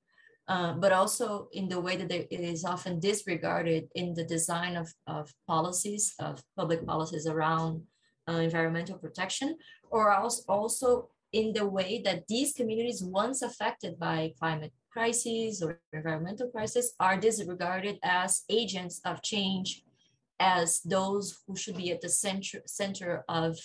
uh, 0.51 0.73
but 0.73 0.93
also 0.93 1.49
in 1.53 1.69
the 1.69 1.81
way 1.81 1.95
that 1.97 2.11
it 2.11 2.41
is 2.41 2.65
often 2.65 2.99
disregarded 2.99 3.89
in 3.95 4.13
the 4.15 4.25
design 4.25 4.75
of, 4.77 4.93
of 5.07 5.33
policies, 5.47 6.13
of 6.19 6.43
public 6.57 6.85
policies 6.85 7.29
around 7.29 7.81
uh, 8.29 8.33
environmental 8.33 8.99
protection, 8.99 9.57
or 9.93 10.11
also, 10.11 10.43
also 10.49 11.09
in 11.33 11.53
the 11.53 11.65
way 11.65 12.03
that 12.05 12.27
these 12.27 12.53
communities 12.53 13.01
once 13.01 13.43
affected 13.43 13.97
by 13.97 14.35
climate 14.41 14.73
crises 14.93 15.63
or 15.63 15.81
environmental 15.93 16.49
crisis 16.49 16.95
are 16.99 17.17
disregarded 17.17 17.97
as 18.03 18.43
agents 18.51 19.01
of 19.05 19.23
change, 19.23 19.85
as 20.41 20.81
those 20.81 21.39
who 21.47 21.55
should 21.55 21.77
be 21.77 21.93
at 21.93 22.01
the 22.01 22.09
center, 22.09 22.61
center 22.67 23.25
of 23.29 23.57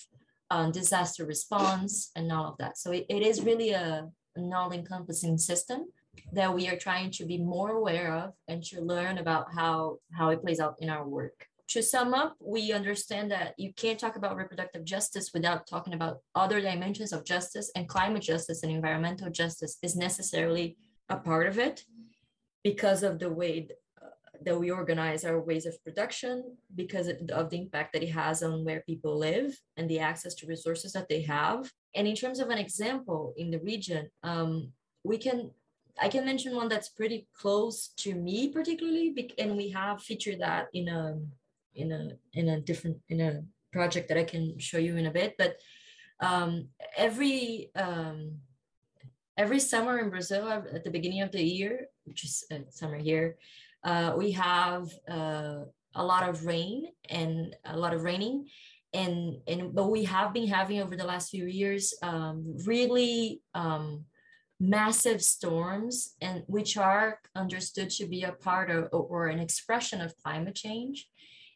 um, 0.52 0.72
disaster 0.72 1.26
response 1.26 2.12
and 2.16 2.32
all 2.32 2.50
of 2.52 2.58
that. 2.60 2.78
So 2.78 2.92
it, 2.92 3.08
it 3.10 3.24
is 3.24 3.42
really 3.42 3.72
a, 3.72 4.08
an 4.36 4.54
all-encompassing 4.54 5.40
system 5.40 5.88
that 6.34 6.54
we 6.54 6.68
are 6.68 6.78
trying 6.78 7.12
to 7.12 7.26
be 7.26 7.38
more 7.38 7.72
aware 7.72 8.14
of 8.14 8.34
and 8.48 8.64
to 8.66 8.82
learn 8.82 9.18
about 9.18 9.54
how, 9.54 9.98
how 10.14 10.30
it 10.30 10.42
plays 10.42 10.60
out 10.60 10.76
in 10.80 10.90
our 10.90 11.08
work. 11.08 11.48
To 11.70 11.82
sum 11.82 12.14
up, 12.14 12.36
we 12.40 12.72
understand 12.72 13.32
that 13.32 13.56
you 13.58 13.74
can't 13.74 14.00
talk 14.00 14.16
about 14.16 14.36
reproductive 14.36 14.86
justice 14.86 15.32
without 15.34 15.66
talking 15.66 15.94
about 15.94 16.20
other 16.36 16.62
dimensions 16.62 17.12
of 17.12 17.26
justice 17.26 17.72
and 17.76 17.90
climate 17.90 18.22
justice 18.22 18.62
and 18.62 18.72
environmental 18.72 19.32
justice 19.32 19.78
is 19.82 19.96
necessarily 19.96 20.78
a 21.10 21.18
part 21.18 21.48
of 21.48 21.58
it 21.58 21.84
because 22.64 23.02
of 23.02 23.20
the 23.20 23.32
way 23.32 23.68
that 24.44 24.60
we 24.60 24.70
organize 24.70 25.26
our 25.26 25.42
ways 25.42 25.66
of 25.66 25.84
production 25.84 26.44
because 26.76 27.08
of 27.08 27.50
the 27.50 27.58
impact 27.58 27.94
that 27.94 28.04
it 28.04 28.12
has 28.12 28.44
on 28.44 28.64
where 28.64 28.82
people 28.82 29.18
live 29.18 29.60
and 29.78 29.90
the 29.90 30.00
access 30.00 30.36
to 30.36 30.48
resources 30.48 30.94
that 30.94 31.10
they 31.10 31.22
have. 31.22 31.72
And 31.96 32.08
in 32.08 32.16
terms 32.16 32.40
of 32.40 32.50
an 32.50 32.58
example 32.58 33.34
in 33.38 33.50
the 33.50 33.60
region, 33.60 34.10
um, 34.24 34.72
we 35.04 35.18
can 35.18 35.52
I 36.02 36.10
can 36.10 36.26
mention 36.26 36.56
one 36.56 36.68
that's 36.68 36.90
pretty 36.90 37.28
close 37.34 37.90
to 37.98 38.14
me 38.14 38.50
particularly, 38.50 39.34
and 39.38 39.56
we 39.56 39.70
have 39.70 40.02
featured 40.02 40.42
that 40.42 40.68
in 40.74 40.90
a 40.90 41.20
in 41.76 41.92
a 41.92 42.10
in 42.34 42.50
a 42.50 42.62
different 42.62 42.98
in 43.10 43.22
a 43.22 43.44
project 43.72 44.10
that 44.10 44.18
I 44.18 44.24
can 44.24 44.58
show 44.60 44.78
you 44.78 44.96
in 44.98 45.06
a 45.06 45.12
bit. 45.12 45.36
But 45.38 45.58
um, 46.20 46.70
every 46.98 47.72
um, 47.76 48.40
every 49.38 49.60
summer 49.60 50.00
in 50.00 50.10
Brazil 50.10 50.50
at 50.50 50.84
the 50.84 50.92
beginning 50.92 51.22
of 51.22 51.32
the 51.32 51.44
year, 51.44 51.88
which 52.06 52.24
is 52.24 52.44
uh, 52.52 52.60
summer 52.70 52.98
here, 52.98 53.38
uh, 53.84 54.14
we 54.18 54.32
have 54.32 54.90
uh, 55.10 55.60
a 55.96 56.04
lot 56.04 56.28
of 56.28 56.46
rain 56.46 56.88
and 57.10 57.56
a 57.66 57.78
lot 57.78 57.94
of 57.94 58.04
raining 58.04 58.48
and 58.96 59.38
and 59.48 59.76
but 59.76 59.92
we 59.92 60.04
have 60.06 60.34
been 60.34 60.48
having 60.48 60.82
over 60.82 60.96
the 60.96 61.04
last 61.04 61.30
few 61.30 61.46
years 61.46 61.94
um, 62.02 62.56
really 62.66 63.42
um, 63.54 64.06
massive 64.60 65.22
storms 65.22 66.16
and 66.22 66.44
which 66.48 66.78
are 66.78 67.20
understood 67.36 67.90
to 67.90 68.06
be 68.06 68.24
a 68.24 68.32
part 68.32 68.70
of 68.70 68.88
or 68.92 69.28
an 69.28 69.40
expression 69.40 70.02
of 70.02 70.16
climate 70.18 70.56
change 70.56 71.10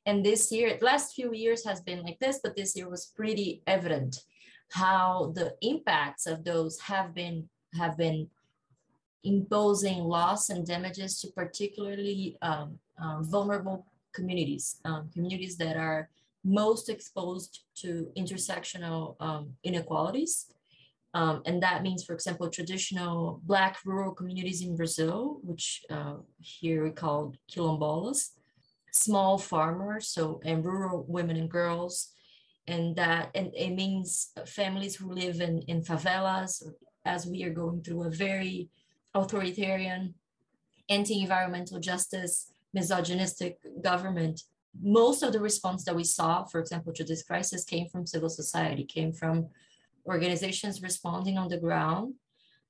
and 0.06 0.26
this 0.26 0.52
year 0.52 0.78
last 0.82 1.16
few 1.16 1.34
years 1.34 1.64
has 1.64 1.82
been 1.82 2.04
like 2.04 2.20
this 2.20 2.40
but 2.44 2.56
this 2.56 2.76
year 2.76 2.90
was 2.90 3.14
pretty 3.16 3.62
evident 3.68 4.18
how 4.72 5.32
the 5.36 5.56
impacts 5.62 6.28
of 6.28 6.44
those 6.44 6.80
have 6.80 7.14
been 7.14 7.48
have 7.74 7.98
been 7.98 8.28
imposing 9.24 10.00
loss 10.04 10.50
and 10.50 10.66
damages 10.66 11.20
to 11.22 11.28
particularly 11.30 12.38
um, 12.42 12.80
uh, 13.02 13.22
vulnerable 13.22 13.86
communities, 14.14 14.80
um, 14.86 15.10
communities 15.14 15.58
that 15.58 15.78
are 15.78 16.10
most 16.44 16.90
exposed 16.90 17.64
to 17.76 18.08
intersectional 18.18 19.16
um, 19.20 19.54
inequalities. 19.64 20.48
Um, 21.14 21.42
and 21.46 21.62
that 21.64 21.82
means, 21.82 22.04
for 22.04 22.14
example, 22.14 22.50
traditional 22.50 23.42
Black 23.44 23.78
rural 23.84 24.14
communities 24.14 24.62
in 24.62 24.76
Brazil, 24.76 25.40
which 25.44 25.82
uh, 25.90 26.18
here 26.40 26.84
we 26.84 26.92
call 26.92 27.34
quilombolas, 27.52 28.30
small 28.92 29.38
farmers, 29.38 30.08
so 30.08 30.40
and 30.46 30.64
rural 30.64 31.06
women 31.08 31.36
and 31.38 31.50
girls, 31.50 32.12
and 32.68 32.96
that 32.96 33.32
and 33.34 33.52
it 33.56 33.72
means 33.72 34.32
families 34.46 34.96
who 34.96 35.12
live 35.12 35.42
in, 35.42 35.62
in 35.64 35.82
favelas, 35.82 36.62
as 37.06 37.26
we 37.26 37.44
are 37.44 37.54
going 37.54 37.82
through 37.82 38.04
a 38.04 38.12
very 38.12 38.70
authoritarian, 39.16 40.14
anti-environmental 40.90 41.80
justice, 41.80 42.52
misogynistic 42.74 43.58
government, 43.82 44.44
most 44.82 45.24
of 45.24 45.34
the 45.34 45.40
response 45.40 45.84
that 45.84 45.96
we 45.96 46.04
saw, 46.04 46.44
for 46.44 46.60
example, 46.60 46.94
to 46.94 47.04
this 47.04 47.24
crisis 47.24 47.64
came 47.64 47.88
from 47.88 48.06
civil 48.06 48.30
society, 48.30 48.84
came 48.84 49.12
from 49.12 49.48
organizations 50.10 50.82
responding 50.82 51.38
on 51.38 51.50
the 51.50 51.58
ground 51.58 52.16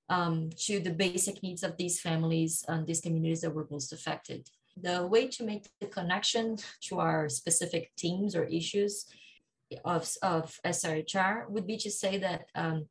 um, 0.10 0.50
to 0.66 0.80
the 0.80 0.92
basic 0.92 1.42
needs 1.42 1.64
of 1.64 1.78
these 1.78 2.02
families 2.02 2.64
and 2.68 2.86
these 2.86 3.02
communities 3.02 3.42
that 3.42 3.54
were 3.54 3.68
most 3.72 3.94
affected. 3.94 4.50
The 4.82 5.08
way 5.08 5.28
to 5.28 5.44
make 5.44 5.68
the 5.80 5.88
connection 5.88 6.58
to 6.88 7.00
our 7.00 7.30
specific 7.30 7.92
teams 7.96 8.36
or 8.36 8.44
issues 8.46 9.06
of, 9.86 10.10
of 10.22 10.60
SRHR 10.66 11.50
would 11.50 11.68
be 11.68 11.78
to 11.78 11.92
say 11.92 12.18
that 12.18 12.46
um, 12.56 12.88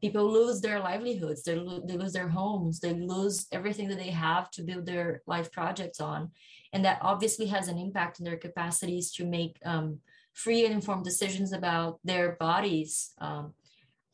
people 0.00 0.30
lose 0.30 0.60
their 0.60 0.80
livelihoods 0.80 1.42
they, 1.44 1.54
lo- 1.54 1.82
they 1.86 1.96
lose 1.96 2.12
their 2.12 2.28
homes 2.28 2.80
they 2.80 2.92
lose 2.92 3.46
everything 3.52 3.88
that 3.88 3.98
they 3.98 4.10
have 4.10 4.50
to 4.50 4.62
build 4.62 4.84
their 4.84 5.22
life 5.26 5.50
projects 5.52 6.00
on 6.00 6.30
and 6.72 6.84
that 6.84 6.98
obviously 7.02 7.46
has 7.46 7.68
an 7.68 7.78
impact 7.78 8.20
on 8.20 8.24
their 8.24 8.36
capacities 8.36 9.12
to 9.12 9.24
make 9.24 9.56
um, 9.64 9.98
free 10.34 10.64
and 10.64 10.74
informed 10.74 11.04
decisions 11.04 11.52
about 11.52 11.98
their 12.04 12.36
bodies 12.40 13.12
um, 13.20 13.52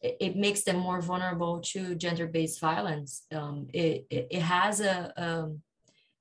it, 0.01 0.37
makes 0.37 0.63
them 0.63 0.77
more 0.77 1.01
vulnerable 1.01 1.61
to 1.61 1.95
gender-based 1.95 2.61
violence. 2.61 3.25
Um, 3.33 3.67
it, 3.73 4.07
it, 4.11 4.29
it, 4.31 4.43
has 4.43 4.81
a, 4.81 5.13
um, 5.17 5.61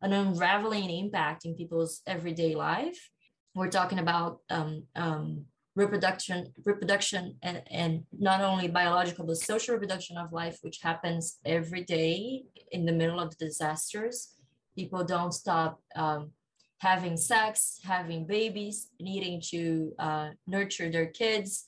an 0.01 0.13
unraveling 0.13 0.89
impact 0.89 1.45
in 1.45 1.55
people's 1.55 2.01
everyday 2.07 2.55
life. 2.55 3.09
We're 3.53 3.69
talking 3.69 3.99
about 3.99 4.39
um, 4.49 4.83
um, 4.95 5.45
reproduction 5.75 6.51
reproduction 6.65 7.35
and, 7.43 7.61
and 7.69 8.03
not 8.11 8.41
only 8.41 8.67
biological 8.67 9.25
but 9.25 9.37
social 9.37 9.75
reproduction 9.75 10.17
of 10.17 10.33
life 10.33 10.57
which 10.63 10.79
happens 10.81 11.37
every 11.45 11.83
day 11.83 12.43
in 12.71 12.83
the 12.85 12.91
middle 12.91 13.19
of 13.19 13.29
the 13.37 13.45
disasters. 13.45 14.33
People 14.75 15.03
don't 15.03 15.33
stop 15.33 15.79
um, 15.95 16.31
having 16.79 17.15
sex 17.15 17.79
having 17.83 18.25
babies 18.25 18.89
needing 18.99 19.39
to 19.39 19.93
uh, 19.99 20.29
nurture 20.47 20.91
their 20.91 21.07
kids 21.07 21.65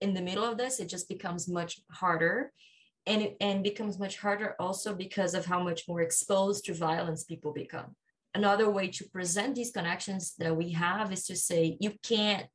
in 0.00 0.14
the 0.14 0.22
middle 0.22 0.44
of 0.44 0.58
this 0.58 0.80
it 0.80 0.88
just 0.88 1.08
becomes 1.08 1.48
much 1.48 1.80
harder 1.90 2.52
and 3.06 3.30
and 3.40 3.62
becomes 3.62 3.98
much 3.98 4.18
harder 4.18 4.54
also 4.58 4.94
because 4.94 5.34
of 5.34 5.44
how 5.46 5.62
much 5.62 5.86
more 5.88 6.00
exposed 6.00 6.64
to 6.64 6.74
violence 6.74 7.24
people 7.24 7.52
become 7.52 7.94
another 8.34 8.68
way 8.70 8.88
to 8.88 9.04
present 9.04 9.54
these 9.54 9.70
connections 9.70 10.34
that 10.38 10.56
we 10.56 10.70
have 10.72 11.12
is 11.12 11.24
to 11.26 11.36
say 11.36 11.76
you 11.80 11.92
can't 12.02 12.46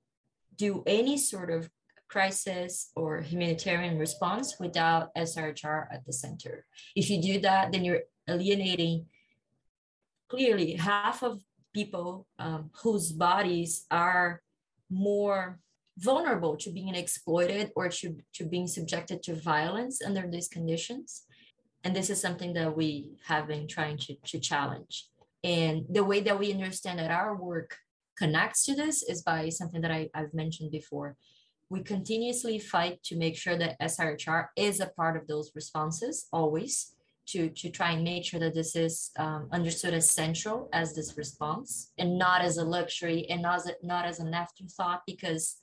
do 0.55 0.84
any 0.86 1.17
sort 1.17 1.50
of 1.50 1.69
crisis 2.10 2.91
or 2.96 3.22
humanitarian 3.22 3.98
response 3.98 4.55
without 4.60 5.13
SRHR 5.15 5.88
at 5.91 6.05
the 6.05 6.13
center. 6.13 6.65
If 6.96 7.10
you 7.10 7.22
do 7.22 7.39
that, 7.41 7.72
then 7.72 7.86
you're 7.86 8.01
alienating 8.27 9.05
clearly 10.27 10.74
half 10.74 11.24
of 11.24 11.41
people 11.74 12.27
um, 12.39 12.72
whose 12.81 13.12
bodies 13.12 13.86
are 13.89 14.41
more 14.89 15.60
vulnerable 15.99 16.55
to 16.57 16.71
being 16.71 16.95
exploited 16.95 17.71
or 17.75 17.89
to, 17.89 18.15
to 18.33 18.45
being 18.45 18.67
subjected 18.67 19.21
to 19.23 19.35
violence 19.35 20.01
under 20.05 20.27
these 20.27 20.47
conditions. 20.47 21.23
And 21.83 21.95
this 21.95 22.09
is 22.09 22.21
something 22.21 22.53
that 22.53 22.75
we 22.75 23.11
have 23.25 23.47
been 23.47 23.67
trying 23.67 23.97
to, 23.97 24.15
to 24.15 24.39
challenge. 24.39 25.07
And 25.43 25.85
the 25.89 26.03
way 26.03 26.19
that 26.21 26.39
we 26.39 26.51
understand 26.51 26.99
that 26.99 27.11
our 27.11 27.35
work 27.35 27.77
connects 28.17 28.65
to 28.65 28.75
this 28.75 29.03
is 29.03 29.21
by 29.21 29.49
something 29.49 29.81
that 29.81 29.91
I, 29.91 30.09
I've 30.13 30.33
mentioned 30.33 30.71
before. 30.71 31.15
We 31.69 31.83
continuously 31.83 32.59
fight 32.59 33.01
to 33.03 33.15
make 33.15 33.37
sure 33.37 33.57
that 33.57 33.79
SRHR 33.79 34.47
is 34.55 34.79
a 34.79 34.87
part 34.87 35.15
of 35.15 35.27
those 35.27 35.51
responses 35.55 36.27
always 36.33 36.95
to, 37.27 37.49
to 37.49 37.69
try 37.69 37.91
and 37.91 38.03
make 38.03 38.25
sure 38.25 38.39
that 38.39 38.55
this 38.55 38.75
is 38.75 39.11
um, 39.17 39.47
understood 39.51 39.93
as 39.93 40.09
central 40.09 40.67
as 40.73 40.95
this 40.95 41.15
response 41.15 41.91
and 41.97 42.17
not 42.17 42.41
as 42.41 42.57
a 42.57 42.63
luxury 42.63 43.27
and 43.29 43.41
not 43.43 43.57
as, 43.57 43.67
a, 43.67 43.73
not 43.83 44.05
as 44.05 44.19
an 44.19 44.33
afterthought 44.33 45.03
because 45.05 45.61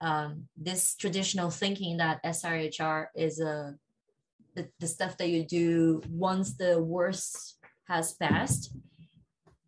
um, 0.00 0.48
this 0.56 0.94
traditional 0.94 1.50
thinking 1.50 1.96
that 1.98 2.22
SRHR 2.24 3.06
is 3.14 3.40
a 3.40 3.74
the, 4.54 4.68
the 4.80 4.88
stuff 4.88 5.16
that 5.18 5.28
you 5.28 5.44
do 5.44 6.02
once 6.10 6.56
the 6.56 6.82
worst 6.82 7.58
has 7.86 8.14
passed. 8.14 8.74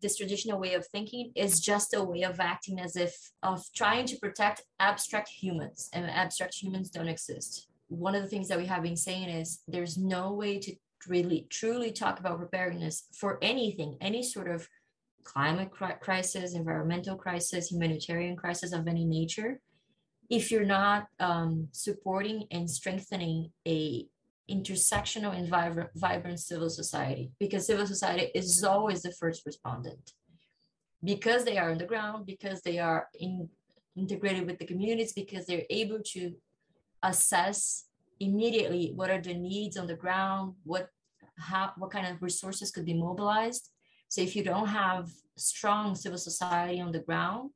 This 0.01 0.17
traditional 0.17 0.59
way 0.59 0.73
of 0.73 0.85
thinking 0.87 1.31
is 1.35 1.61
just 1.61 1.93
a 1.93 2.03
way 2.03 2.23
of 2.23 2.39
acting 2.39 2.79
as 2.79 2.95
if 2.95 3.15
of 3.41 3.63
trying 3.73 4.05
to 4.07 4.17
protect 4.17 4.63
abstract 4.79 5.29
humans 5.29 5.89
and 5.93 6.09
abstract 6.09 6.55
humans 6.55 6.89
don't 6.89 7.07
exist. 7.07 7.67
One 7.87 8.15
of 8.15 8.23
the 8.23 8.27
things 8.27 8.47
that 8.49 8.57
we 8.57 8.65
have 8.65 8.83
been 8.83 8.97
saying 8.97 9.29
is 9.29 9.61
there's 9.67 9.97
no 9.97 10.33
way 10.33 10.59
to 10.59 10.75
really 11.07 11.47
truly 11.49 11.91
talk 11.91 12.19
about 12.19 12.37
preparedness 12.37 13.05
for 13.13 13.39
anything 13.41 13.97
any 14.01 14.21
sort 14.21 14.47
of 14.47 14.67
climate 15.23 15.71
crisis 15.99 16.53
environmental 16.53 17.15
crisis 17.15 17.71
humanitarian 17.71 18.35
crisis 18.35 18.73
of 18.73 18.87
any 18.87 19.05
nature 19.05 19.59
if 20.31 20.49
you're 20.49 20.65
not 20.65 21.07
um, 21.19 21.67
supporting 21.73 22.45
and 22.51 22.67
strengthening 22.71 23.51
a 23.67 24.07
intersectional 24.49 25.37
and 25.37 25.49
vibrant, 25.49 25.89
vibrant 25.95 26.39
civil 26.39 26.69
society 26.69 27.31
because 27.39 27.67
civil 27.67 27.85
society 27.85 28.31
is 28.33 28.63
always 28.63 29.01
the 29.01 29.11
first 29.11 29.45
respondent. 29.45 30.13
Because 31.03 31.43
they 31.43 31.57
are 31.57 31.71
on 31.71 31.77
the 31.77 31.85
ground 31.85 32.25
because 32.25 32.61
they 32.61 32.79
are 32.79 33.07
in, 33.19 33.49
integrated 33.97 34.45
with 34.45 34.57
the 34.57 34.65
communities 34.65 35.11
because 35.11 35.45
they're 35.45 35.65
able 35.69 35.99
to 36.13 36.33
assess 37.03 37.85
immediately 38.19 38.93
what 38.95 39.09
are 39.09 39.21
the 39.21 39.33
needs 39.33 39.75
on 39.75 39.87
the 39.87 39.95
ground 39.95 40.53
what 40.63 40.89
how 41.37 41.71
what 41.77 41.89
kind 41.89 42.05
of 42.07 42.21
resources 42.21 42.71
could 42.71 42.85
be 42.85 42.93
mobilized. 42.93 43.69
So 44.07 44.21
if 44.21 44.35
you 44.35 44.43
don't 44.43 44.67
have 44.67 45.09
strong 45.35 45.95
civil 45.95 46.19
society 46.19 46.79
on 46.79 46.91
the 46.91 46.99
ground 46.99 47.49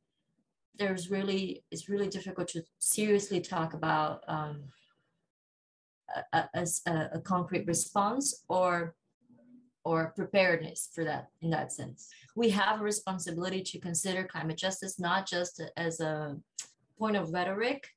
there's 0.77 1.09
really 1.09 1.63
it's 1.71 1.89
really 1.89 2.07
difficult 2.07 2.47
to 2.49 2.63
seriously 2.79 3.41
talk 3.41 3.73
about 3.73 4.21
um, 4.27 4.63
a, 6.33 6.43
a, 6.53 6.91
a, 7.13 7.19
concrete 7.21 7.65
response 7.67 8.43
or 8.47 8.95
or 9.83 10.13
preparedness 10.15 10.89
for 10.93 11.03
that 11.03 11.27
in 11.41 11.49
that 11.49 11.71
sense. 11.71 12.09
We 12.35 12.49
have 12.49 12.79
a 12.79 12.83
responsibility 12.83 13.61
to 13.61 13.79
consider 13.79 14.23
climate 14.23 14.57
justice 14.57 14.99
not 14.99 15.27
just 15.27 15.61
as 15.77 15.99
a 15.99 16.37
point 16.97 17.15
of 17.15 17.31
rhetoric 17.31 17.87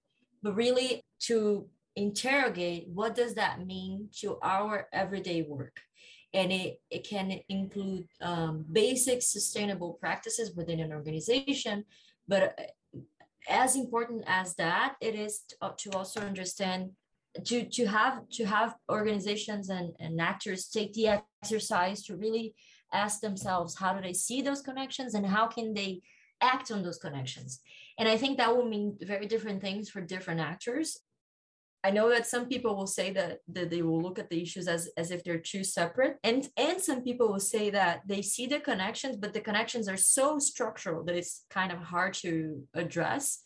but 0.43 0.55
really 0.55 1.03
to 1.21 1.67
interrogate 1.97 2.87
what 2.89 3.15
does 3.15 3.35
that 3.35 3.67
mean 3.67 4.09
to 4.21 4.39
our 4.43 4.87
everyday 4.93 5.43
work. 5.43 5.77
And 6.35 6.53
it, 6.53 6.81
it 6.91 7.09
can 7.09 7.41
include 7.49 8.07
um, 8.21 8.65
basic 8.71 9.23
sustainable 9.23 9.95
practices 9.95 10.55
within 10.55 10.81
an 10.81 10.93
organization 10.93 11.85
but 12.29 12.43
uh, 12.43 13.01
as 13.49 13.75
important 13.75 14.23
as 14.27 14.55
that 14.57 14.95
it 15.01 15.15
is 15.15 15.41
to, 15.49 15.57
uh, 15.63 15.73
to 15.79 15.91
also 15.93 16.21
understand 16.21 16.91
to 17.45 17.65
to 17.65 17.87
have 17.87 18.29
to 18.31 18.45
have 18.45 18.75
organizations 18.91 19.69
and, 19.71 19.93
and 20.01 20.21
actors 20.21 20.69
take 20.69 20.93
the 20.93 21.21
exercise 21.43 22.03
to 22.05 22.17
really 22.17 22.55
ask 22.93 23.21
themselves 23.21 23.79
how 23.79 23.93
do 23.93 24.01
they 24.01 24.13
see 24.13 24.43
those 24.43 24.63
connections 24.63 25.15
and 25.15 25.27
how 25.27 25.47
can 25.47 25.75
they 25.75 26.01
act 26.41 26.71
on 26.71 26.83
those 26.83 26.99
connections? 26.99 27.61
And 27.99 28.09
i 28.09 28.17
think 28.17 28.39
that 28.39 28.55
will 28.55 28.69
mean 28.69 28.97
very 29.01 29.27
different 29.27 29.61
things 29.61 29.89
for 29.91 30.01
different 30.01 30.41
actors 30.41 30.99
i 31.85 31.91
know 31.91 32.09
that 32.09 32.27
some 32.27 32.47
people 32.47 32.77
will 32.77 32.87
say 32.87 33.11
that, 33.13 33.39
that 33.49 33.71
they 33.71 33.83
will 33.83 34.01
look 34.01 34.19
at 34.19 34.29
the 34.31 34.41
issues 34.43 34.69
as, 34.69 34.89
as 34.97 35.11
if 35.11 35.23
they're 35.25 35.39
two 35.39 35.65
separate 35.65 36.17
and 36.23 36.49
and 36.57 36.81
some 36.81 37.03
people 37.03 37.31
will 37.31 37.41
say 37.41 37.71
that 37.71 38.01
they 38.07 38.23
see 38.23 38.47
the 38.47 38.61
connections 38.61 39.17
but 39.17 39.33
the 39.33 39.41
connections 39.41 39.89
are 39.89 39.97
so 39.97 40.39
structural 40.39 41.05
that 41.05 41.17
it's 41.17 41.45
kind 41.51 41.73
of 41.73 41.79
hard 41.79 42.15
to 42.15 42.63
address 42.75 43.45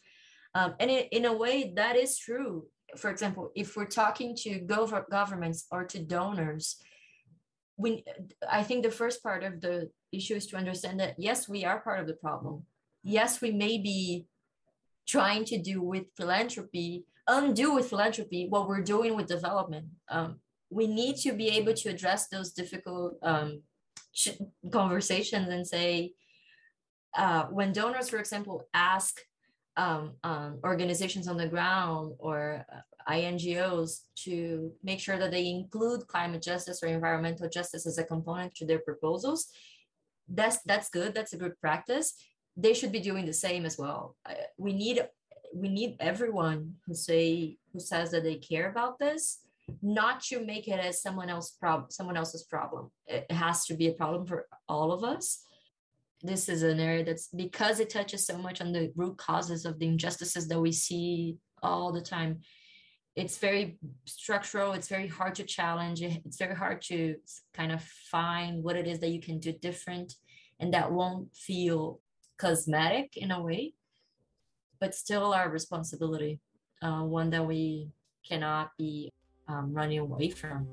um, 0.55 0.75
and 0.81 0.91
it, 0.91 1.09
in 1.13 1.25
a 1.25 1.33
way 1.33 1.73
that 1.77 1.97
is 1.97 2.19
true 2.19 2.67
for 2.97 3.11
example, 3.11 3.51
if 3.55 3.77
we're 3.77 3.87
talking 3.87 4.37
to 4.37 4.61
gov- 4.61 5.09
governments 5.11 5.67
or 5.71 5.85
to 5.85 6.03
donors, 6.03 6.77
we, 7.77 8.05
I 8.51 8.63
think 8.63 8.83
the 8.83 8.91
first 8.91 9.23
part 9.23 9.45
of 9.45 9.61
the 9.61 9.91
issue 10.13 10.35
is 10.35 10.47
to 10.49 10.57
understand 10.57 11.01
that 11.01 11.15
yes, 11.19 11.49
we 11.49 11.65
are 11.65 11.81
part 11.81 12.01
of 12.01 12.07
the 12.07 12.15
problem. 12.15 12.65
Yes, 13.03 13.41
we 13.41 13.51
may 13.51 13.79
be 13.79 14.27
trying 15.09 15.45
to 15.47 15.59
do 15.59 15.83
with 15.83 16.05
philanthropy, 16.17 17.05
undo 17.27 17.75
with 17.75 17.89
philanthropy 17.89 18.49
what 18.49 18.69
we're 18.69 18.83
doing 18.83 19.15
with 19.17 19.27
development. 19.27 19.87
Um, 20.09 20.41
we 20.71 20.87
need 20.87 21.17
to 21.17 21.33
be 21.33 21.49
able 21.49 21.75
to 21.75 21.91
address 21.91 22.29
those 22.29 22.53
difficult 22.53 23.19
um, 23.23 23.63
conversations 24.71 25.49
and 25.49 25.67
say, 25.67 26.15
uh, 27.17 27.45
when 27.45 27.73
donors, 27.73 28.09
for 28.09 28.19
example, 28.19 28.65
ask 28.73 29.21
um, 29.77 30.13
um, 30.25 30.59
organizations 30.65 31.29
on 31.29 31.37
the 31.37 31.49
ground 31.49 32.15
or 32.19 32.65
uh, 32.73 33.13
INGOs 33.13 34.01
to 34.17 34.73
make 34.83 35.01
sure 35.01 35.19
that 35.19 35.31
they 35.31 35.49
include 35.49 36.07
climate 36.07 36.43
justice 36.43 36.83
or 36.83 36.87
environmental 36.87 37.49
justice 37.49 37.87
as 37.87 37.99
a 37.99 38.05
component 38.05 38.55
to 38.55 38.67
their 38.67 38.79
proposals. 38.79 39.49
That's 40.29 40.59
that's 40.65 40.89
good. 40.89 41.15
That's 41.15 41.33
a 41.33 41.39
good 41.39 41.59
practice. 41.61 42.15
They 42.57 42.75
should 42.75 42.93
be 42.93 43.01
doing 43.01 43.27
the 43.27 43.33
same 43.33 43.67
as 43.67 43.77
well. 43.77 44.17
We 44.57 44.73
need 44.73 45.03
we 45.55 45.69
need 45.69 45.97
everyone 46.01 46.75
who 46.87 46.95
say 46.95 47.57
who 47.73 47.81
says 47.81 48.11
that 48.11 48.25
they 48.25 48.37
care 48.37 48.71
about 48.71 48.99
this 48.99 49.41
not 49.81 50.21
to 50.21 50.45
make 50.45 50.67
it 50.69 50.81
as 50.81 51.03
someone 51.03 51.29
else 51.29 51.51
problem 51.51 51.91
someone 51.91 52.17
else's 52.17 52.45
problem. 52.45 52.91
It 53.07 53.31
has 53.31 53.65
to 53.67 53.75
be 53.75 53.89
a 53.89 53.93
problem 53.93 54.27
for 54.27 54.47
all 54.69 54.93
of 54.93 55.05
us 55.05 55.45
this 56.23 56.49
is 56.49 56.63
an 56.63 56.79
area 56.79 57.05
that's 57.05 57.29
because 57.29 57.81
it 57.81 57.91
touches 57.91 58.25
so 58.25 58.39
much 58.39 58.61
on 58.61 58.73
the 58.73 58.93
root 58.95 59.17
causes 59.19 59.65
of 59.65 59.79
the 59.79 59.87
injustices 59.87 60.47
that 60.49 60.61
we 60.61 60.73
see 60.73 61.37
all 61.63 61.93
the 61.93 62.01
time 62.01 62.39
it's 63.15 63.39
very 63.39 63.79
structural 64.07 64.73
it's 64.73 64.89
very 64.89 65.07
hard 65.07 65.35
to 65.35 65.45
challenge 65.45 66.03
it's 66.03 66.39
very 66.39 66.55
hard 66.55 66.81
to 66.81 67.17
kind 67.53 67.73
of 67.73 67.83
find 67.83 68.63
what 68.63 68.77
it 68.77 68.87
is 68.87 69.01
that 69.01 69.11
you 69.11 69.21
can 69.21 69.39
do 69.39 69.53
different 69.53 70.15
and 70.61 70.73
that 70.73 70.91
won't 70.91 71.35
feel 71.35 72.01
cosmetic 72.39 73.17
in 73.17 73.31
a 73.31 73.43
way 73.43 73.75
but 74.83 74.95
still 74.95 75.33
our 75.33 75.49
responsibility 75.49 76.41
uh, 76.83 77.05
one 77.05 77.31
that 77.31 77.47
we 77.47 77.89
cannot 78.29 78.67
be 78.79 79.13
um, 79.49 79.73
running 79.75 79.99
away 79.99 80.31
from 80.31 80.67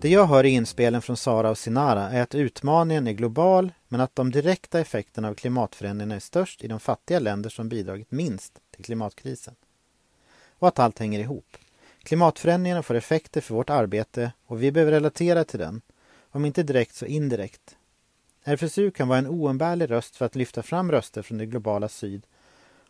Det 0.00 0.08
jag 0.10 0.26
hör 0.26 0.44
i 0.44 0.48
inspelen 0.48 1.02
från 1.02 1.16
Sara 1.16 1.50
och 1.50 1.58
Sinara 1.58 2.10
är 2.10 2.22
att 2.22 2.34
utmaningen 2.34 3.06
är 3.06 3.12
global 3.12 3.72
men 3.88 4.00
att 4.00 4.16
de 4.16 4.30
direkta 4.30 4.80
effekterna 4.80 5.28
av 5.28 5.34
klimatförändringarna 5.34 6.14
är 6.14 6.20
störst 6.20 6.64
i 6.64 6.68
de 6.68 6.80
fattiga 6.80 7.18
länder 7.18 7.50
som 7.50 7.68
bidragit 7.68 8.10
minst 8.10 8.60
till 8.70 8.84
klimatkrisen. 8.84 9.54
Och 10.58 10.68
att 10.68 10.78
allt 10.78 10.98
hänger 10.98 11.20
ihop. 11.20 11.56
Klimatförändringarna 12.06 12.82
får 12.82 12.94
effekter 12.94 13.40
för 13.40 13.54
vårt 13.54 13.70
arbete 13.70 14.32
och 14.46 14.62
vi 14.62 14.72
behöver 14.72 14.92
relatera 14.92 15.44
till 15.44 15.58
den, 15.58 15.82
om 16.30 16.44
inte 16.44 16.62
direkt 16.62 16.94
så 16.94 17.06
indirekt. 17.06 17.76
RFSU 18.44 18.90
kan 18.90 19.08
vara 19.08 19.18
en 19.18 19.26
oumbärlig 19.26 19.90
röst 19.90 20.16
för 20.16 20.26
att 20.26 20.36
lyfta 20.36 20.62
fram 20.62 20.92
röster 20.92 21.22
från 21.22 21.38
det 21.38 21.46
globala 21.46 21.88
syd 21.88 22.26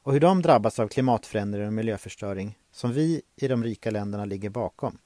och 0.02 0.12
hur 0.12 0.20
de 0.20 0.42
drabbas 0.42 0.78
av 0.78 0.88
klimatförändringar 0.88 1.66
och 1.66 1.72
miljöförstöring 1.72 2.58
som 2.72 2.92
vi 2.92 3.22
i 3.36 3.48
de 3.48 3.64
rika 3.64 3.90
länderna 3.90 4.24
ligger 4.24 4.50
bakom. 4.50 4.98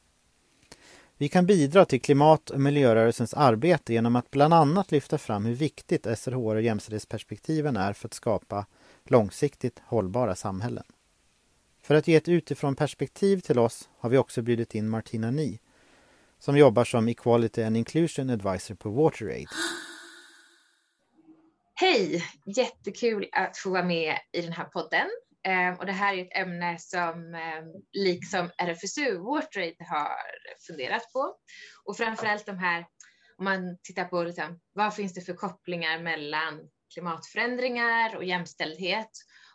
Vi 1.17 1.29
kan 1.29 1.47
bidra 1.47 1.85
till 1.85 2.01
klimat 2.01 2.51
och 2.51 2.61
miljörörelsens 2.61 3.35
arbete 3.35 3.93
genom 3.93 4.17
att 4.17 4.31
bland 4.31 4.55
annat 4.55 4.93
lyfta 4.93 5.19
fram 5.19 5.45
hur 5.45 5.55
viktigt 5.55 6.19
SRHR 6.19 6.55
och 6.55 6.63
jämställdhetsperspektiven 6.63 7.77
är 7.77 7.93
för 7.93 8.09
att 8.09 8.15
skapa 8.15 8.67
långsiktigt 9.05 9.83
hållbara 9.85 10.35
samhällen. 10.35 10.85
För 11.91 11.95
att 11.95 12.09
ge 12.09 12.17
ett 12.17 12.29
utifrån 12.29 12.77
perspektiv 12.77 13.41
till 13.41 13.59
oss 13.59 13.89
har 13.99 14.11
vi 14.11 14.19
också 14.19 14.43
bjudit 14.43 14.75
in 14.75 14.89
Martina 14.89 15.31
Ni 15.31 15.61
som 16.39 16.57
jobbar 16.57 16.85
som 16.85 17.09
Equality 17.09 17.63
and 17.63 17.77
Inclusion 17.77 18.31
Advisor 18.31 18.75
på 18.75 18.91
WaterAid. 18.91 19.49
Hej! 21.75 22.25
Jättekul 22.57 23.29
att 23.33 23.57
få 23.57 23.71
vara 23.71 23.85
med 23.85 24.19
i 24.33 24.41
den 24.41 24.53
här 24.53 24.65
podden. 24.65 25.07
Ehm, 25.43 25.75
och 25.75 25.87
det 25.87 25.93
här 25.93 26.15
är 26.15 26.23
ett 26.23 26.37
ämne 26.37 26.79
som 26.79 27.35
ehm, 27.35 27.65
liksom 27.93 28.51
RFSU 28.59 29.19
WaterAid 29.19 29.77
har 29.79 30.09
funderat 30.67 31.13
på. 31.13 31.35
Och 31.85 31.97
framförallt 31.97 32.47
de 32.47 32.59
här, 32.59 32.87
om 33.37 33.45
man 33.45 33.79
tittar 33.83 34.05
på 34.05 34.23
liksom, 34.23 34.61
vad 34.73 34.95
finns 34.95 35.15
det 35.15 35.21
för 35.21 35.35
kopplingar 35.35 36.03
mellan 36.03 36.61
klimatförändringar 36.95 38.17
och 38.17 38.25
jämställdhet 38.25 39.11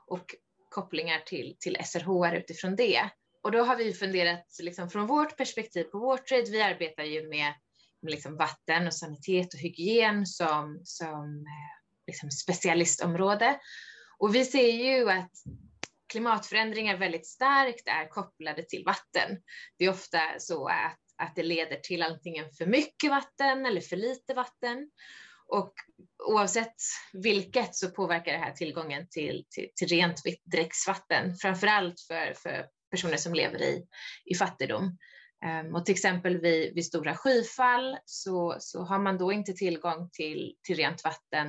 och 0.08 0.36
kopplingar 0.76 1.20
till, 1.20 1.56
till 1.60 1.78
SRHR 1.86 2.36
utifrån 2.36 2.76
det. 2.76 3.10
Och 3.44 3.52
då 3.52 3.64
har 3.64 3.76
vi 3.76 3.94
funderat 3.94 4.46
liksom, 4.60 4.90
från 4.90 5.08
vårt 5.08 5.38
perspektiv 5.38 5.84
på 5.84 6.00
WaterAid, 6.00 6.50
vi 6.50 6.62
arbetar 6.62 7.04
ju 7.04 7.28
med, 7.28 7.54
med 8.02 8.12
liksom 8.12 8.38
vatten 8.38 8.88
och 8.88 8.94
sanitet 8.94 9.54
och 9.54 9.60
hygien 9.60 10.26
som, 10.26 10.82
som 10.84 11.46
eh, 11.48 12.08
liksom 12.08 12.32
specialistområde. 12.32 13.60
Och 14.18 14.36
vi 14.36 14.46
ser 14.46 14.72
ju 14.72 15.10
att 15.10 15.32
klimatförändringar 16.12 16.98
väldigt 16.98 17.28
starkt 17.28 17.88
är 17.88 18.10
kopplade 18.10 18.64
till 18.64 18.84
vatten. 18.86 19.42
Det 19.78 19.86
är 19.86 19.90
ofta 19.90 20.20
så 20.38 20.68
att, 20.68 21.00
att 21.18 21.36
det 21.36 21.44
leder 21.44 21.76
till 21.76 22.04
antingen 22.04 22.46
för 22.58 22.66
mycket 22.66 23.10
vatten 23.10 23.66
eller 23.66 23.82
för 23.82 23.96
lite 23.96 24.34
vatten. 24.34 24.90
Och 25.48 25.74
oavsett 26.28 26.76
vilket 27.14 27.76
så 27.76 27.90
påverkar 27.90 28.32
det 28.32 28.40
här 28.40 28.52
tillgången 28.52 29.08
till, 29.10 29.46
till, 29.50 29.70
till 29.76 29.88
rent 29.88 30.22
dricksvatten, 30.52 31.36
framför 31.36 31.68
allt 31.68 32.00
för, 32.08 32.34
för 32.34 32.66
personer 32.92 33.18
som 33.18 33.34
lever 33.34 33.62
i, 33.62 33.86
i 34.26 34.36
fattigdom. 34.36 34.98
Um, 35.46 35.76
och 35.76 35.86
till 35.86 35.94
exempel 35.94 36.38
vid, 36.38 36.76
vid 36.76 36.86
stora 36.86 37.16
skyfall 37.16 37.98
så, 38.06 38.56
så 38.60 38.84
har 38.84 39.00
man 39.00 39.18
då 39.18 39.32
inte 39.32 39.54
tillgång 39.54 40.10
till, 40.14 40.56
till 40.64 40.76
rent 40.76 41.04
vatten 41.04 41.48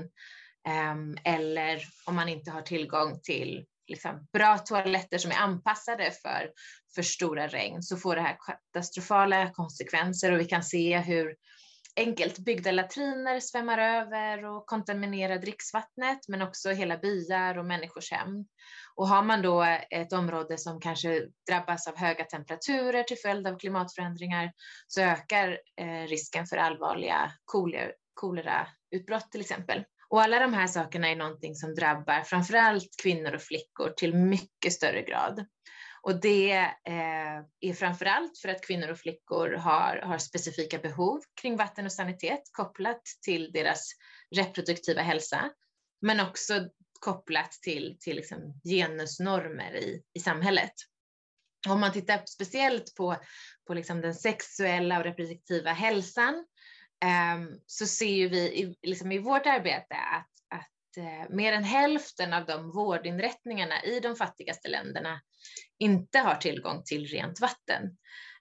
um, 0.93 1.17
eller 1.25 1.83
om 2.07 2.15
man 2.15 2.29
inte 2.29 2.51
har 2.51 2.63
tillgång 2.63 3.21
till 3.23 3.65
liksom, 3.87 4.27
bra 4.33 4.59
toaletter 4.59 5.19
som 5.19 5.31
är 5.31 5.37
anpassade 5.37 6.11
för, 6.23 6.51
för 6.95 7.03
stora 7.03 7.49
regn 7.49 7.83
så 7.83 7.97
får 7.97 8.17
det 8.17 8.23
här 8.23 8.37
katastrofala 8.47 9.51
konsekvenser 9.51 10.33
och 10.33 10.41
vi 10.41 10.45
kan 10.45 10.63
se 10.63 10.99
hur 10.99 11.37
enkelt 11.97 12.39
byggda 12.39 12.73
latriner 12.73 13.41
svämmar 13.41 13.79
över 13.79 14.45
och 14.45 14.67
kontaminerar 14.67 15.39
dricksvattnet 15.39 16.29
men 16.29 16.43
också 16.43 16.71
hela 16.71 16.99
byar 16.99 17.59
och 17.59 17.65
människors 17.65 18.13
hem. 18.13 18.47
Och 18.95 19.09
har 19.09 19.23
man 19.23 19.43
då 19.43 19.63
ett 19.91 20.13
område 20.13 20.59
som 20.59 20.81
kanske 20.81 21.23
drabbas 21.51 21.87
av 21.87 21.97
höga 21.97 22.25
temperaturer 22.25 23.03
till 23.03 23.17
följd 23.23 23.47
av 23.47 23.59
klimatförändringar 23.59 24.53
så 24.87 25.01
ökar 25.01 25.59
eh, 25.81 26.09
risken 26.09 26.47
för 26.47 26.57
allvarliga 26.57 27.33
kolerautbrott 28.15 29.33
till 29.33 29.41
exempel. 29.41 29.85
Och 30.09 30.23
alla 30.23 30.39
de 30.39 30.55
här 30.55 30.67
sakerna 30.67 31.09
är 31.09 31.17
någonting 31.17 31.55
som 31.55 31.75
drabbar 31.75 32.23
framförallt 32.23 32.89
kvinnor 33.03 33.35
och 33.35 33.43
flickor 33.43 33.91
till 33.97 34.15
mycket 34.15 34.73
större 34.73 35.03
grad. 35.03 35.47
Och 36.07 36.21
det 36.21 36.53
eh, 36.85 37.39
är 37.61 37.73
framförallt 37.75 38.39
för 38.39 38.49
att 38.49 38.67
kvinnor 38.67 38.89
och 38.89 38.99
flickor 38.99 39.51
har, 39.53 39.97
har 39.97 40.19
specifika 40.19 40.79
behov 40.79 41.21
kring 41.41 41.57
vatten 41.57 41.87
och 41.87 41.93
sanitet 41.93 42.41
kopplat 42.53 43.03
till 43.25 43.53
deras 43.53 43.93
reproduktiva 44.37 45.03
hälsa, 45.03 45.51
men 46.03 46.21
också 46.21 46.69
kopplat 47.01 47.53
till, 47.53 47.97
till 48.01 48.17
liksom 48.17 48.61
genusnormer 48.65 49.77
i, 49.77 50.03
i 50.15 50.21
samhället. 50.21 50.73
Om 51.69 51.81
man 51.81 51.93
tittar 51.93 52.23
speciellt 52.27 52.95
på, 52.95 53.17
på 53.67 53.75
liksom 53.75 54.01
den 54.01 54.15
sexuella 54.15 54.99
och 54.99 55.05
reproduktiva 55.05 55.73
hälsan 55.73 56.47
ehm, 57.05 57.49
så 57.67 57.87
ser 57.87 58.29
vi 58.29 58.39
i, 58.39 58.77
liksom 58.83 59.13
i 59.13 59.19
vårt 59.19 59.47
arbete 59.47 59.95
att 59.95 60.36
eh, 60.99 61.29
mer 61.31 61.53
än 61.53 61.65
hälften 61.65 62.33
av 62.33 62.47
de 62.47 62.73
vårdinrättningarna 62.73 63.83
i 63.83 64.01
de 64.01 64.17
fattigaste 64.17 64.69
länderna 64.69 65.21
inte 65.79 66.19
har 66.19 66.35
tillgång 66.35 66.83
till 66.85 67.07
rent 67.07 67.41
vatten. 67.41 67.97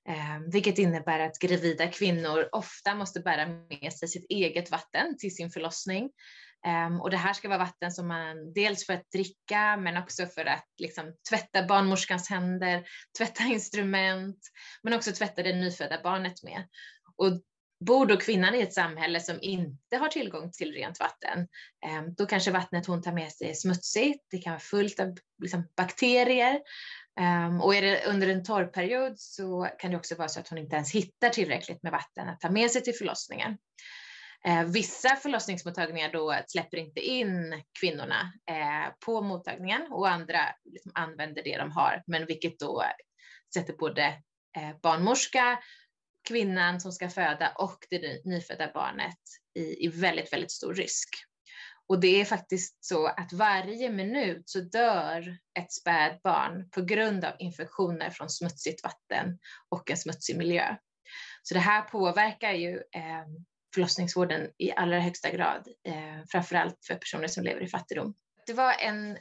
Eh, 0.09 0.39
vilket 0.51 0.77
innebär 0.77 1.19
att 1.19 1.39
gravida 1.39 1.87
kvinnor 1.87 2.49
ofta 2.51 2.95
måste 2.95 3.19
bära 3.19 3.45
med 3.45 3.93
sig 3.93 4.07
sitt 4.07 4.25
eget 4.29 4.71
vatten 4.71 5.17
till 5.17 5.35
sin 5.35 5.49
förlossning. 5.49 6.09
Ehm, 6.65 7.01
och 7.01 7.09
det 7.09 7.17
här 7.17 7.33
ska 7.33 7.47
vara 7.47 7.59
vatten 7.59 7.91
som 7.91 8.07
man 8.07 8.53
dels 8.53 8.85
för 8.85 8.93
att 8.93 9.11
dricka 9.11 9.77
men 9.77 9.97
också 9.97 10.25
för 10.25 10.45
att 10.45 10.67
liksom, 10.77 11.13
tvätta 11.29 11.67
barnmorskans 11.67 12.29
händer, 12.29 12.83
tvätta 13.17 13.43
instrument 13.53 14.39
men 14.83 14.93
också 14.93 15.11
tvätta 15.11 15.43
det 15.43 15.55
nyfödda 15.55 16.01
barnet 16.03 16.43
med. 16.43 16.67
Och 17.15 17.41
Bor 17.79 18.05
då 18.05 18.17
kvinnan 18.17 18.55
i 18.55 18.61
ett 18.61 18.73
samhälle 18.73 19.19
som 19.19 19.37
inte 19.41 19.97
har 19.97 20.07
tillgång 20.07 20.51
till 20.51 20.73
rent 20.73 20.99
vatten, 20.99 21.47
eh, 21.85 22.03
då 22.17 22.25
kanske 22.25 22.51
vattnet 22.51 22.85
hon 22.85 23.01
tar 23.01 23.11
med 23.11 23.31
sig 23.31 23.49
är 23.49 23.53
smutsigt, 23.53 24.25
det 24.31 24.37
kan 24.37 24.51
vara 24.51 24.59
fullt 24.59 24.99
av 24.99 25.17
liksom, 25.41 25.67
bakterier. 25.77 26.61
Eh, 27.19 27.61
och 27.61 27.75
är 27.75 27.81
det 27.81 28.05
under 28.05 28.27
en 28.27 28.43
torrperiod 28.43 29.19
så 29.19 29.69
kan 29.79 29.91
det 29.91 29.97
också 29.97 30.15
vara 30.15 30.27
så 30.27 30.39
att 30.39 30.47
hon 30.47 30.57
inte 30.57 30.75
ens 30.75 30.91
hittar 30.91 31.29
tillräckligt 31.29 31.83
med 31.83 31.91
vatten 31.91 32.29
att 32.29 32.39
ta 32.39 32.49
med 32.49 32.71
sig 32.71 32.81
till 32.81 32.95
förlossningen. 32.95 33.57
Eh, 34.45 34.63
vissa 34.63 35.15
förlossningsmottagningar 35.15 36.11
då 36.11 36.35
släpper 36.47 36.77
inte 36.77 36.99
in 36.99 37.63
kvinnorna 37.79 38.33
på 39.05 39.21
mottagningen 39.21 39.87
och 39.91 40.09
andra 40.09 40.39
liksom 40.63 40.91
använder 40.95 41.43
det 41.43 41.57
de 41.57 41.71
har, 41.71 42.03
men 42.07 42.25
vilket 42.25 42.59
då 42.59 42.83
sätter 43.53 43.73
både 43.73 44.13
barnmorska, 44.81 45.59
kvinnan 46.27 46.81
som 46.81 46.91
ska 46.91 47.09
föda 47.09 47.49
och 47.49 47.87
det 47.89 48.25
nyfödda 48.25 48.71
barnet 48.73 49.19
i, 49.59 49.85
i 49.85 49.87
väldigt, 49.87 50.33
väldigt 50.33 50.51
stor 50.51 50.73
risk. 50.73 51.09
Och 51.87 51.99
det 51.99 52.21
är 52.21 52.25
faktiskt 52.25 52.85
så 52.85 53.07
att 53.07 53.33
varje 53.33 53.89
minut 53.89 54.49
så 54.49 54.59
dör 54.59 55.37
ett 55.59 55.71
spädbarn 55.71 56.69
på 56.69 56.81
grund 56.81 57.25
av 57.25 57.33
infektioner 57.39 58.09
från 58.09 58.29
smutsigt 58.29 58.83
vatten 58.83 59.39
och 59.69 59.91
en 59.91 59.97
smutsig 59.97 60.37
miljö. 60.37 60.75
Så 61.43 61.53
det 61.53 61.59
här 61.59 61.81
påverkar 61.81 62.51
ju 62.51 62.75
eh, 62.75 63.25
förlossningsvården 63.73 64.49
i 64.57 64.71
allra 64.71 64.99
högsta 64.99 65.31
grad, 65.31 65.67
eh, 65.87 66.25
framförallt 66.31 66.85
för 66.87 66.95
personer 66.95 67.27
som 67.27 67.43
lever 67.43 67.61
i 67.61 67.67
fattigdom. 67.67 68.13
Det 68.47 68.53
var 68.53 68.73
en 68.73 69.17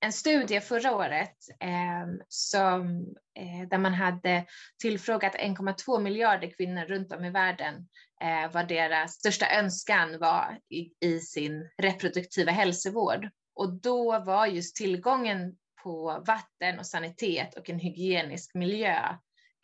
en 0.00 0.12
studie 0.12 0.60
förra 0.60 0.96
året 0.96 1.36
eh, 1.60 2.06
som, 2.28 3.06
eh, 3.38 3.68
där 3.70 3.78
man 3.78 3.94
hade 3.94 4.44
tillfrågat 4.82 5.34
1,2 5.34 6.00
miljarder 6.00 6.50
kvinnor 6.56 6.84
runt 6.84 7.12
om 7.12 7.24
i 7.24 7.30
världen 7.30 7.88
eh, 8.22 8.52
vad 8.52 8.68
deras 8.68 9.12
största 9.12 9.46
önskan 9.58 10.18
var 10.18 10.58
i, 10.70 11.06
i 11.06 11.20
sin 11.20 11.70
reproduktiva 11.78 12.52
hälsovård. 12.52 13.30
Och 13.54 13.80
då 13.80 14.18
var 14.18 14.46
just 14.46 14.76
tillgången 14.76 15.56
på 15.82 16.24
vatten 16.26 16.78
och 16.78 16.86
sanitet 16.86 17.58
och 17.58 17.70
en 17.70 17.78
hygienisk 17.78 18.54
miljö 18.54 18.98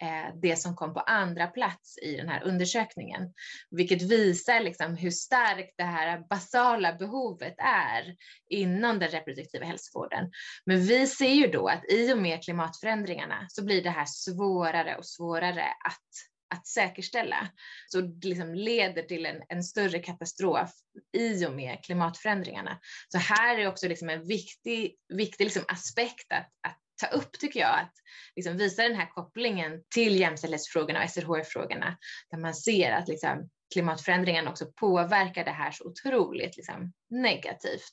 Eh, 0.02 0.34
det 0.42 0.56
som 0.56 0.76
kom 0.76 0.94
på 0.94 1.00
andra 1.00 1.46
plats 1.46 1.98
i 1.98 2.16
den 2.16 2.28
här 2.28 2.42
undersökningen, 2.42 3.32
vilket 3.70 4.02
visar 4.02 4.60
liksom 4.60 4.96
hur 4.96 5.10
starkt 5.10 5.74
det 5.76 5.84
här 5.84 6.18
basala 6.30 6.92
behovet 6.92 7.54
är 7.58 8.16
inom 8.50 8.98
den 8.98 9.08
reproduktiva 9.08 9.66
hälsovården. 9.66 10.30
Men 10.66 10.86
vi 10.86 11.06
ser 11.06 11.34
ju 11.34 11.46
då 11.46 11.68
att 11.68 11.84
i 11.90 12.12
och 12.12 12.18
med 12.18 12.44
klimatförändringarna 12.44 13.46
så 13.48 13.64
blir 13.64 13.82
det 13.82 13.90
här 13.90 14.06
svårare 14.06 14.96
och 14.96 15.06
svårare 15.06 15.64
att 15.64 16.32
att 16.54 16.66
säkerställa. 16.66 17.48
Så 17.88 18.00
det 18.00 18.28
liksom 18.28 18.54
leder 18.54 19.02
till 19.02 19.26
en, 19.26 19.42
en, 19.48 19.62
större 19.62 19.98
katastrof 19.98 20.70
i 21.12 21.46
och 21.46 21.52
med 21.52 21.84
klimatförändringarna. 21.84 22.78
Så 23.08 23.18
här 23.18 23.58
är 23.58 23.66
också 23.66 23.88
liksom 23.88 24.08
en 24.08 24.26
viktig, 24.26 24.96
viktig 25.08 25.44
liksom 25.44 25.64
aspekt 25.68 26.32
att, 26.32 26.50
att 26.68 26.81
ta 27.02 27.16
upp 27.16 27.32
tycker 27.38 27.60
jag, 27.60 27.80
att 27.80 27.92
liksom 28.36 28.56
visa 28.56 28.82
den 28.82 28.96
här 28.96 29.10
kopplingen 29.10 29.82
till 29.94 30.20
jämställdhetsfrågorna 30.20 31.04
och 31.04 31.10
SRHR-frågorna, 31.10 31.96
där 32.30 32.38
man 32.38 32.54
ser 32.54 32.92
att 32.92 33.08
liksom 33.08 33.50
klimatförändringen 33.72 34.48
också 34.48 34.66
påverkar 34.66 35.44
det 35.44 35.50
här 35.50 35.70
så 35.70 35.84
otroligt 35.84 36.56
liksom 36.56 36.92
negativt, 37.10 37.92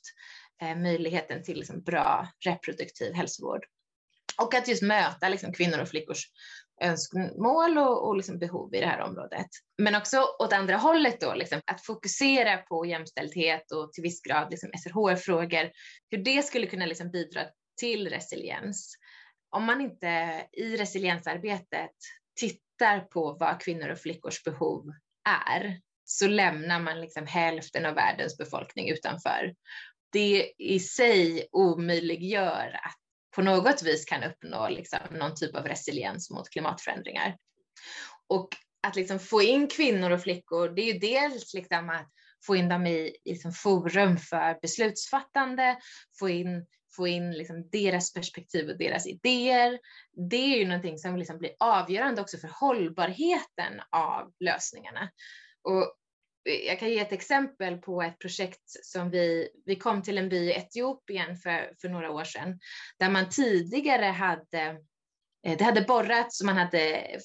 eh, 0.62 0.76
möjligheten 0.76 1.42
till 1.42 1.58
liksom 1.58 1.82
bra 1.82 2.28
reproduktiv 2.44 3.14
hälsovård. 3.14 3.64
Och 4.40 4.54
att 4.54 4.68
just 4.68 4.82
möta 4.82 5.28
liksom 5.28 5.52
kvinnor 5.52 5.78
och 5.78 5.88
flickors 5.88 6.26
önskemål 6.82 7.78
och, 7.78 8.08
och 8.08 8.16
liksom 8.16 8.38
behov 8.38 8.74
i 8.74 8.80
det 8.80 8.86
här 8.86 9.00
området. 9.00 9.46
Men 9.78 9.94
också 9.94 10.24
åt 10.38 10.52
andra 10.52 10.76
hållet 10.76 11.20
då, 11.20 11.34
liksom, 11.34 11.60
att 11.66 11.84
fokusera 11.86 12.56
på 12.56 12.86
jämställdhet 12.86 13.72
och 13.72 13.92
till 13.92 14.02
viss 14.02 14.22
grad 14.22 14.50
liksom 14.50 14.70
SRHR-frågor, 14.78 15.70
hur 16.10 16.18
det 16.24 16.42
skulle 16.42 16.66
kunna 16.66 16.86
liksom 16.86 17.10
bidra 17.10 17.40
till 17.80 18.08
resiliens. 18.08 18.94
Om 19.50 19.64
man 19.64 19.80
inte 19.80 20.46
i 20.52 20.76
resiliensarbetet 20.76 21.96
tittar 22.36 23.00
på 23.00 23.36
vad 23.40 23.60
kvinnor 23.60 23.88
och 23.88 23.98
flickors 23.98 24.44
behov 24.44 24.92
är 25.28 25.80
så 26.04 26.26
lämnar 26.26 26.80
man 26.80 27.00
liksom 27.00 27.26
hälften 27.26 27.86
av 27.86 27.94
världens 27.94 28.38
befolkning 28.38 28.90
utanför. 28.90 29.54
Det 30.12 30.52
i 30.58 30.80
sig 30.80 31.48
omöjliggör 31.52 32.80
att 32.82 32.96
på 33.34 33.42
något 33.42 33.82
vis 33.82 34.04
kan 34.04 34.22
uppnå 34.22 34.68
liksom 34.68 34.98
någon 35.10 35.34
typ 35.34 35.56
av 35.56 35.64
resiliens 35.64 36.30
mot 36.30 36.50
klimatförändringar. 36.50 37.36
Och 38.26 38.48
att 38.82 38.96
liksom 38.96 39.18
få 39.18 39.42
in 39.42 39.68
kvinnor 39.68 40.10
och 40.10 40.22
flickor, 40.22 40.68
det 40.68 40.82
är 40.82 40.92
ju 40.92 40.98
dels 40.98 41.54
liksom 41.54 41.90
att 41.90 42.10
få 42.46 42.56
in 42.56 42.68
dem 42.68 42.86
i, 42.86 43.16
i 43.24 43.30
liksom 43.30 43.52
forum 43.52 44.16
för 44.16 44.58
beslutsfattande, 44.62 45.78
få 46.18 46.28
in 46.28 46.66
få 46.96 47.08
in 47.08 47.32
liksom 47.32 47.68
deras 47.72 48.12
perspektiv 48.12 48.70
och 48.70 48.78
deras 48.78 49.06
idéer. 49.06 49.78
Det 50.30 50.54
är 50.54 50.58
ju 50.58 50.66
någonting 50.66 50.98
som 50.98 51.16
liksom 51.16 51.38
blir 51.38 51.52
avgörande 51.60 52.20
också 52.22 52.38
för 52.38 52.50
hållbarheten 52.60 53.80
av 53.90 54.32
lösningarna. 54.40 55.10
Och 55.62 55.82
eh, 56.48 56.66
jag 56.66 56.78
kan 56.78 56.90
ge 56.90 56.98
ett 56.98 57.12
exempel 57.12 57.78
på 57.78 58.02
ett 58.02 58.18
projekt 58.18 58.62
som 58.66 59.10
vi, 59.10 59.48
vi 59.66 59.76
kom 59.76 60.02
till 60.02 60.18
en 60.18 60.28
by 60.28 60.36
i 60.36 60.52
Etiopien 60.52 61.36
för, 61.36 61.74
för 61.80 61.88
några 61.88 62.10
år 62.10 62.24
sedan, 62.24 62.58
där 62.98 63.10
man 63.10 63.28
tidigare 63.28 64.04
hade 64.04 64.78
Eh, 65.46 65.58
det 65.58 65.64
hade 65.64 65.82
borrats, 65.82 66.42
man 66.42 66.56
hade 66.56 66.80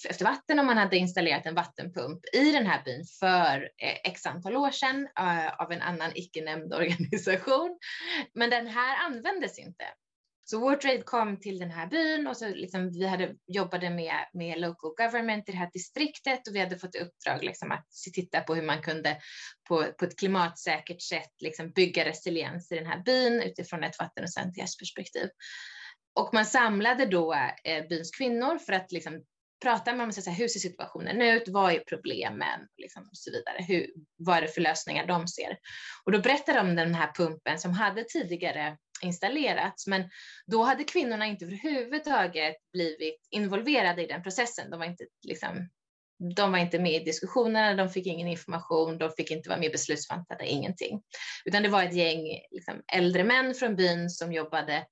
efter 0.10 0.24
vatten 0.24 0.60
och 0.60 0.66
man 0.66 0.78
hade 0.78 0.98
installerat 0.98 1.46
en 1.46 1.56
vattenpump 1.56 2.20
i 2.34 2.52
den 2.52 2.66
här 2.66 2.84
byn 2.84 3.06
för 3.20 3.62
eh, 3.64 4.12
x 4.12 4.26
antal 4.26 4.56
år 4.56 4.72
sedan 4.72 5.08
eh, 5.20 5.62
av 5.62 5.72
en 5.72 5.82
annan 5.82 6.12
icke-nämnd 6.16 6.74
organisation. 6.74 7.80
Men 8.34 8.50
den 8.50 8.68
här 8.68 9.06
användes 9.06 9.60
inte. 9.60 9.86
Så 10.48 10.60
WarTrade 10.60 11.02
kom 11.02 11.40
till 11.40 11.60
den 11.60 11.72
här 11.72 11.88
byn 11.88 12.28
och 12.28 12.38
så 12.38 12.50
liksom 12.50 12.90
vi 12.90 13.08
hade, 13.08 13.36
jobbade 13.48 13.90
med, 13.90 14.16
med 14.34 14.60
local 14.60 14.94
government 14.98 15.50
i 15.50 15.52
det 15.52 15.58
här 15.58 15.70
distriktet 15.74 16.48
och 16.48 16.56
vi 16.56 16.60
hade 16.60 16.80
fått 16.80 16.96
i 16.96 17.00
uppdrag 17.00 17.44
liksom 17.44 17.72
att 17.72 17.88
titta 18.14 18.42
på 18.42 18.56
hur 18.56 18.62
man 18.62 18.82
kunde 18.82 19.18
på, 19.68 19.86
på 20.00 20.06
ett 20.06 20.20
klimatsäkert 20.20 21.02
sätt 21.02 21.32
liksom 21.40 21.72
bygga 21.72 22.06
resiliens 22.06 22.72
i 22.72 22.76
den 22.76 22.86
här 22.86 23.04
byn 23.04 23.42
utifrån 23.42 23.84
ett 23.84 24.00
vatten 24.00 24.24
och 24.24 24.30
sanitetsperspektiv. 24.30 25.22
perspektiv. 25.22 25.30
Och 26.16 26.34
man 26.34 26.46
samlade 26.46 27.06
då 27.06 27.34
eh, 27.64 27.88
byns 27.88 28.12
kvinnor 28.12 28.58
för 28.58 28.74
att 28.74 28.92
liksom 28.92 29.24
prata 29.64 29.92
med 29.92 30.00
dem 30.00 30.08
och 30.08 30.16
säga 30.16 30.34
hur 30.34 30.48
ser 30.48 30.60
situationen 30.60 31.22
ut, 31.22 31.48
vad 31.48 31.74
är 31.74 31.80
problemen 31.80 32.68
liksom, 32.78 33.04
och 33.04 33.18
så 33.18 33.32
vidare. 33.32 33.58
Hur, 33.68 33.88
vad 34.18 34.38
är 34.38 34.42
det 34.42 34.48
för 34.48 34.62
lösningar 34.62 35.08
de 35.08 35.28
ser? 35.28 35.58
Och 36.04 36.12
då 36.12 36.20
berättade 36.20 36.60
de 36.60 36.70
om 36.70 36.76
den 36.76 36.96
här 36.96 37.12
pumpen 37.16 37.60
som 37.60 37.72
hade 37.72 38.04
tidigare 38.04 38.78
installerats, 39.02 39.88
men 39.88 40.10
då 40.46 40.64
hade 40.64 40.84
kvinnorna 40.84 41.26
inte 41.26 41.46
överhuvudtaget 41.46 42.56
blivit 42.74 43.28
involverade 43.30 44.04
i 44.04 44.08
den 44.08 44.24
processen. 44.24 44.72
De 44.72 44.80
var 44.80 44.86
inte, 44.86 45.06
liksom, 45.28 45.70
de 46.36 46.52
var 46.52 46.60
inte 46.60 46.80
med 46.80 47.02
i 47.02 47.06
diskussionerna, 47.06 47.74
de 47.74 47.90
fick 47.90 48.08
ingen 48.08 48.28
information, 48.28 48.98
de 48.98 49.12
fick 49.12 49.32
inte 49.32 49.50
vara 49.50 49.60
med 49.60 49.70
i 49.70 49.72
beslutsfattande, 49.72 50.48
ingenting. 50.48 51.02
Utan 51.46 51.64
det 51.64 51.70
var 51.70 51.84
ett 51.84 51.96
gäng 51.96 52.22
liksom, 52.52 52.82
äldre 52.94 53.24
män 53.24 53.54
från 53.54 53.76
byn 53.76 54.10
som 54.10 54.34
jobbade 54.34 54.86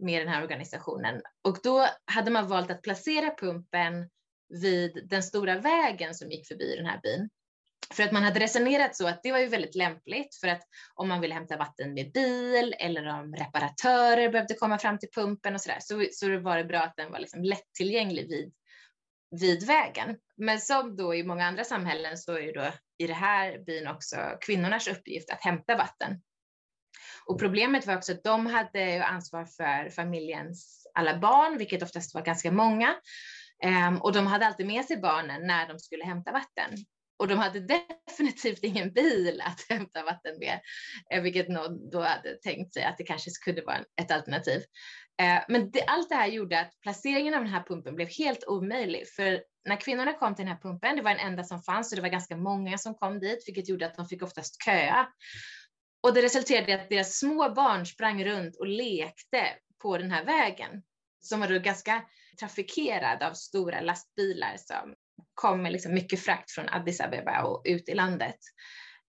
med 0.00 0.20
den 0.20 0.28
här 0.28 0.42
organisationen. 0.42 1.22
Och 1.44 1.58
då 1.62 1.86
hade 2.04 2.30
man 2.30 2.48
valt 2.48 2.70
att 2.70 2.82
placera 2.82 3.34
pumpen 3.38 4.10
vid 4.48 5.06
den 5.10 5.22
stora 5.22 5.58
vägen 5.58 6.14
som 6.14 6.30
gick 6.30 6.48
förbi 6.48 6.76
den 6.76 6.86
här 6.86 7.00
byn. 7.02 7.30
För 7.94 8.02
att 8.02 8.12
man 8.12 8.22
hade 8.22 8.40
resonerat 8.40 8.96
så 8.96 9.08
att 9.08 9.22
det 9.22 9.32
var 9.32 9.38
ju 9.38 9.46
väldigt 9.46 9.74
lämpligt 9.74 10.34
för 10.34 10.48
att 10.48 10.62
om 10.94 11.08
man 11.08 11.20
ville 11.20 11.34
hämta 11.34 11.56
vatten 11.56 11.94
med 11.94 12.12
bil 12.12 12.74
eller 12.78 13.06
om 13.06 13.34
reparatörer 13.34 14.28
behövde 14.28 14.54
komma 14.54 14.78
fram 14.78 14.98
till 14.98 15.10
pumpen 15.14 15.54
och 15.54 15.60
så 15.60 15.68
där, 15.68 15.78
så, 15.80 16.06
så 16.12 16.40
var 16.40 16.56
det 16.56 16.64
bra 16.64 16.78
att 16.78 16.96
den 16.96 17.12
var 17.12 17.18
liksom 17.18 17.44
lättillgänglig 17.44 18.28
vid, 18.28 18.52
vid 19.40 19.66
vägen. 19.66 20.16
Men 20.36 20.60
som 20.60 20.96
då 20.96 21.14
i 21.14 21.24
många 21.24 21.46
andra 21.46 21.64
samhällen 21.64 22.18
så 22.18 22.32
är 22.32 22.40
ju 22.40 22.52
då 22.52 22.72
i 22.98 23.06
det 23.06 23.14
här 23.14 23.58
byn 23.58 23.86
också 23.86 24.16
kvinnornas 24.40 24.88
uppgift 24.88 25.30
att 25.30 25.44
hämta 25.44 25.76
vatten. 25.76 26.20
Och 27.30 27.38
problemet 27.38 27.86
var 27.86 27.96
också 27.96 28.12
att 28.12 28.24
de 28.24 28.46
hade 28.46 29.04
ansvar 29.04 29.44
för 29.44 29.90
familjens 29.90 30.86
alla 30.94 31.18
barn, 31.18 31.58
vilket 31.58 31.82
oftast 31.82 32.14
var 32.14 32.22
ganska 32.22 32.52
många. 32.52 32.94
Um, 33.64 33.96
och 34.02 34.12
de 34.12 34.26
hade 34.26 34.46
alltid 34.46 34.66
med 34.66 34.84
sig 34.84 34.96
barnen 34.96 35.46
när 35.46 35.68
de 35.68 35.78
skulle 35.78 36.04
hämta 36.04 36.32
vatten. 36.32 36.70
Och 37.18 37.28
de 37.28 37.38
hade 37.38 37.60
definitivt 38.06 38.64
ingen 38.64 38.92
bil 38.92 39.42
att 39.44 39.60
hämta 39.68 40.02
vatten 40.02 40.38
med, 40.38 40.60
eh, 41.12 41.22
vilket 41.22 41.48
någon 41.48 41.90
då 41.90 42.00
hade 42.00 42.34
tänkt 42.34 42.74
sig 42.74 42.84
att 42.84 42.98
det 42.98 43.04
kanske 43.04 43.30
skulle 43.30 43.62
vara 43.62 43.84
ett 44.00 44.10
alternativ. 44.10 44.62
Eh, 45.22 45.42
men 45.48 45.70
det, 45.70 45.84
allt 45.84 46.08
det 46.08 46.14
här 46.14 46.28
gjorde 46.28 46.60
att 46.60 46.80
placeringen 46.82 47.34
av 47.34 47.40
den 47.40 47.52
här 47.52 47.62
pumpen 47.62 47.94
blev 47.94 48.08
helt 48.08 48.44
omöjlig, 48.46 49.08
för 49.16 49.42
när 49.68 49.80
kvinnorna 49.80 50.12
kom 50.12 50.34
till 50.34 50.44
den 50.44 50.54
här 50.54 50.62
pumpen, 50.62 50.96
det 50.96 51.02
var 51.02 51.10
den 51.10 51.26
enda 51.26 51.44
som 51.44 51.62
fanns 51.62 51.92
och 51.92 51.96
det 51.96 52.02
var 52.02 52.08
ganska 52.08 52.36
många 52.36 52.78
som 52.78 52.94
kom 52.94 53.20
dit, 53.20 53.44
vilket 53.46 53.68
gjorde 53.68 53.86
att 53.86 53.96
de 53.96 54.06
fick 54.06 54.22
oftast 54.22 54.64
köa. 54.64 55.06
Och 56.00 56.14
det 56.14 56.22
resulterade 56.22 56.72
i 56.72 56.74
att 56.74 56.88
deras 56.88 57.18
små 57.18 57.50
barn 57.54 57.86
sprang 57.86 58.24
runt 58.24 58.56
och 58.56 58.66
lekte 58.66 59.46
på 59.82 59.98
den 59.98 60.10
här 60.10 60.24
vägen 60.24 60.82
som 61.20 61.40
var 61.40 61.48
då 61.48 61.58
ganska 61.58 62.02
trafikerad 62.40 63.22
av 63.22 63.32
stora 63.32 63.80
lastbilar 63.80 64.56
som 64.56 64.94
kom 65.34 65.62
med 65.62 65.72
liksom 65.72 65.94
mycket 65.94 66.20
frakt 66.20 66.50
från 66.50 66.68
Addis 66.68 67.00
Abeba 67.00 67.42
och 67.42 67.62
ut 67.64 67.88
i 67.88 67.94
landet. 67.94 68.36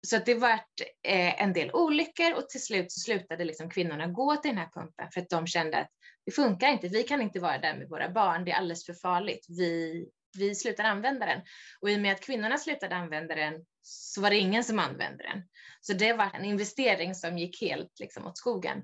Så 0.08 0.18
att 0.18 0.26
det 0.26 0.36
vart 0.36 0.82
eh, 1.08 1.42
en 1.42 1.54
del 1.54 1.72
olyckor 1.72 2.34
och 2.34 2.50
till 2.50 2.64
slut 2.64 2.92
så 2.92 3.00
slutade 3.00 3.46
liksom 3.46 3.70
kvinnorna 3.70 4.08
gå 4.08 4.36
till 4.36 4.52
den 4.52 4.58
här 4.58 4.70
pumpen 4.74 5.12
för 5.14 5.22
att 5.22 5.30
de 5.30 5.48
kände 5.48 5.78
att 5.78 5.90
det 6.26 6.32
funkar 6.32 6.68
inte, 6.68 6.88
vi 6.88 7.04
kan 7.04 7.22
inte 7.22 7.40
vara 7.40 7.58
där 7.58 7.78
med 7.78 7.90
våra 7.90 8.10
barn, 8.10 8.46
det 8.46 8.52
är 8.52 8.56
alldeles 8.56 8.86
för 8.86 8.94
farligt, 8.94 9.46
vi, 9.50 10.06
vi 10.38 10.56
slutar 10.56 10.84
använda 10.84 11.26
den. 11.26 11.42
Och 11.82 11.90
i 11.90 11.96
och 11.96 12.00
med 12.00 12.14
att 12.14 12.22
kvinnorna 12.22 12.58
slutade 12.58 12.96
använda 12.96 13.36
den 13.36 13.66
så 13.88 14.22
var 14.22 14.30
det 14.30 14.38
ingen 14.38 14.64
som 14.64 14.80
använde 14.80 15.24
den. 15.24 15.44
Så 15.82 15.94
det 15.94 16.14
var 16.14 16.30
en 16.34 16.46
investering 16.46 17.16
som 17.16 17.38
gick 17.38 17.62
helt 17.62 18.00
liksom 18.00 18.28
åt 18.28 18.38
skogen. 18.38 18.84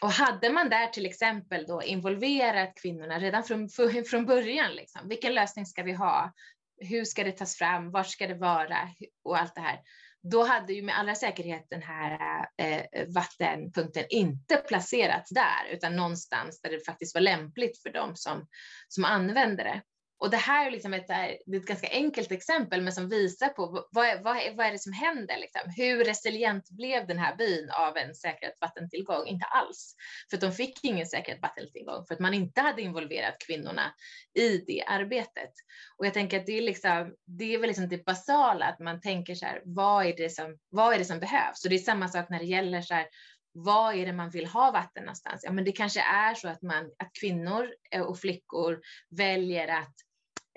Och 0.00 0.10
hade 0.10 0.50
man 0.50 0.68
där 0.68 0.86
till 0.86 1.06
exempel 1.06 1.66
då 1.66 1.82
involverat 1.82 2.74
kvinnorna 2.82 3.18
redan 3.18 3.44
från, 3.44 3.68
från 4.10 4.26
början, 4.26 4.72
liksom, 4.72 5.08
vilken 5.08 5.34
lösning 5.34 5.66
ska 5.66 5.82
vi 5.82 5.92
ha? 5.92 6.32
Hur 6.80 7.04
ska 7.04 7.24
det 7.24 7.32
tas 7.32 7.56
fram? 7.56 7.90
Var 7.90 8.02
ska 8.02 8.26
det 8.26 8.34
vara? 8.34 8.78
Och 9.24 9.38
allt 9.38 9.54
det 9.54 9.60
här. 9.60 9.80
Då 10.22 10.44
hade 10.44 10.72
ju 10.72 10.82
med 10.82 10.98
allra 10.98 11.14
säkerhet 11.14 11.66
den 11.70 11.82
här 11.82 12.46
eh, 12.58 12.82
vattenpunkten 13.14 14.04
inte 14.10 14.56
placerats 14.56 15.30
där, 15.30 15.68
utan 15.70 15.96
någonstans 15.96 16.60
där 16.60 16.70
det 16.70 16.86
faktiskt 16.86 17.14
var 17.14 17.20
lämpligt 17.20 17.82
för 17.82 17.90
dem 17.90 18.16
som, 18.16 18.48
som 18.88 19.04
använde 19.04 19.62
det. 19.62 19.82
Och 20.18 20.30
det 20.30 20.36
här 20.36 20.66
är 20.66 20.70
liksom 20.70 20.94
ett, 20.94 21.10
ett 21.10 21.66
ganska 21.66 21.88
enkelt 21.90 22.32
exempel, 22.32 22.82
men 22.82 22.92
som 22.92 23.08
visar 23.08 23.48
på 23.48 23.86
vad, 23.90 24.06
är, 24.06 24.22
vad, 24.22 24.36
är, 24.36 24.54
vad 24.54 24.66
är 24.66 24.72
det 24.72 24.78
som 24.78 24.92
händer? 24.92 25.36
Liksom? 25.38 25.60
Hur 25.76 26.04
resilient 26.04 26.70
blev 26.70 27.06
den 27.06 27.18
här 27.18 27.36
byn 27.36 27.70
av 27.70 27.96
en 27.96 28.14
säkrad 28.14 28.52
vattentillgång? 28.60 29.26
Inte 29.26 29.46
alls, 29.46 29.94
för 30.30 30.36
att 30.36 30.40
de 30.40 30.52
fick 30.52 30.84
ingen 30.84 31.06
säkrad 31.06 31.40
vattentillgång 31.42 32.06
för 32.06 32.14
att 32.14 32.20
man 32.20 32.34
inte 32.34 32.60
hade 32.60 32.82
involverat 32.82 33.36
kvinnorna 33.46 33.94
i 34.34 34.58
det 34.58 34.84
arbetet. 34.86 35.52
Och 35.98 36.06
jag 36.06 36.14
tänker 36.14 36.40
att 36.40 36.46
det 36.46 36.58
är, 36.58 36.62
liksom, 36.62 37.14
det 37.26 37.54
är 37.54 37.58
väl 37.58 37.68
liksom 37.68 37.88
det 37.88 38.04
basala, 38.04 38.66
att 38.66 38.78
man 38.78 39.00
tänker 39.00 39.34
så 39.34 39.46
här, 39.46 39.62
vad 39.64 40.06
är 40.06 40.16
det 40.16 40.30
som, 40.30 40.58
vad 40.70 40.94
är 40.94 40.98
det 40.98 41.04
som 41.04 41.20
behövs? 41.20 41.64
Och 41.64 41.70
det 41.70 41.76
är 41.76 41.78
samma 41.78 42.08
sak 42.08 42.30
när 42.30 42.38
det 42.38 42.44
gäller 42.44 42.80
så 42.80 42.94
här, 42.94 43.06
vad 43.54 43.94
är 43.94 44.06
det 44.06 44.12
man 44.12 44.30
vill 44.30 44.46
ha 44.46 44.70
vatten 44.70 45.04
någonstans? 45.04 45.40
Ja, 45.44 45.52
men 45.52 45.64
det 45.64 45.72
kanske 45.72 46.00
är 46.00 46.34
så 46.34 46.48
att, 46.48 46.62
man, 46.62 46.84
att 46.84 47.10
kvinnor 47.20 47.68
eh, 47.90 48.02
och 48.02 48.18
flickor 48.18 48.80
väljer 49.10 49.68
att, 49.68 49.94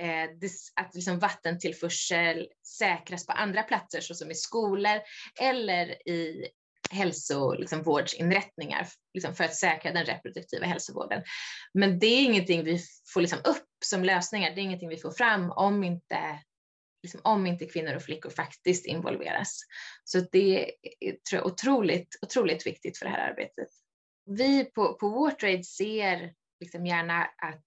eh, 0.02 0.24
att 0.76 0.96
liksom 0.96 1.20
vattentillförsel 1.20 2.48
säkras 2.78 3.26
på 3.26 3.32
andra 3.32 3.64
platser, 3.64 4.02
såsom 4.02 4.32
i 4.32 4.36
skolor 4.36 5.00
eller 5.42 6.10
i 6.10 6.48
hälsovårdsinrättningar 6.92 8.80
liksom, 8.80 9.02
liksom 9.14 9.36
för 9.36 9.44
att 9.44 9.56
säkra 9.56 9.92
den 9.92 10.06
reproduktiva 10.06 10.66
hälsovården. 10.66 11.24
Men 11.74 12.00
det 12.00 12.08
är 12.08 12.24
ingenting 12.24 12.64
vi 12.64 12.80
får 13.14 13.22
liksom 13.22 13.40
upp 13.44 13.68
som 13.86 14.04
lösningar, 14.04 14.56
det 14.56 14.62
är 14.62 14.64
ingenting 14.64 14.90
vi 14.90 14.98
får 14.98 15.12
fram 15.12 15.52
om 15.52 15.84
inte 15.84 16.40
liksom, 17.04 17.22
om 17.24 17.48
inte 17.48 17.66
kvinnor 17.66 17.96
och 17.96 18.04
flickor 18.04 18.30
faktiskt 18.30 18.86
involveras. 18.86 19.60
Så 20.04 20.20
det 20.32 20.72
är 21.00 21.12
tror 21.30 21.42
jag, 21.42 21.46
otroligt, 21.46 22.20
otroligt 22.22 22.66
viktigt 22.66 22.98
för 22.98 23.06
det 23.06 23.12
här 23.12 23.30
arbetet. 23.30 23.68
Vi 24.26 24.66
på, 24.66 24.94
på 24.94 25.10
WarTrade 25.10 25.64
ser 25.64 26.34
liksom 26.60 26.86
gärna 26.86 27.24
att 27.24 27.66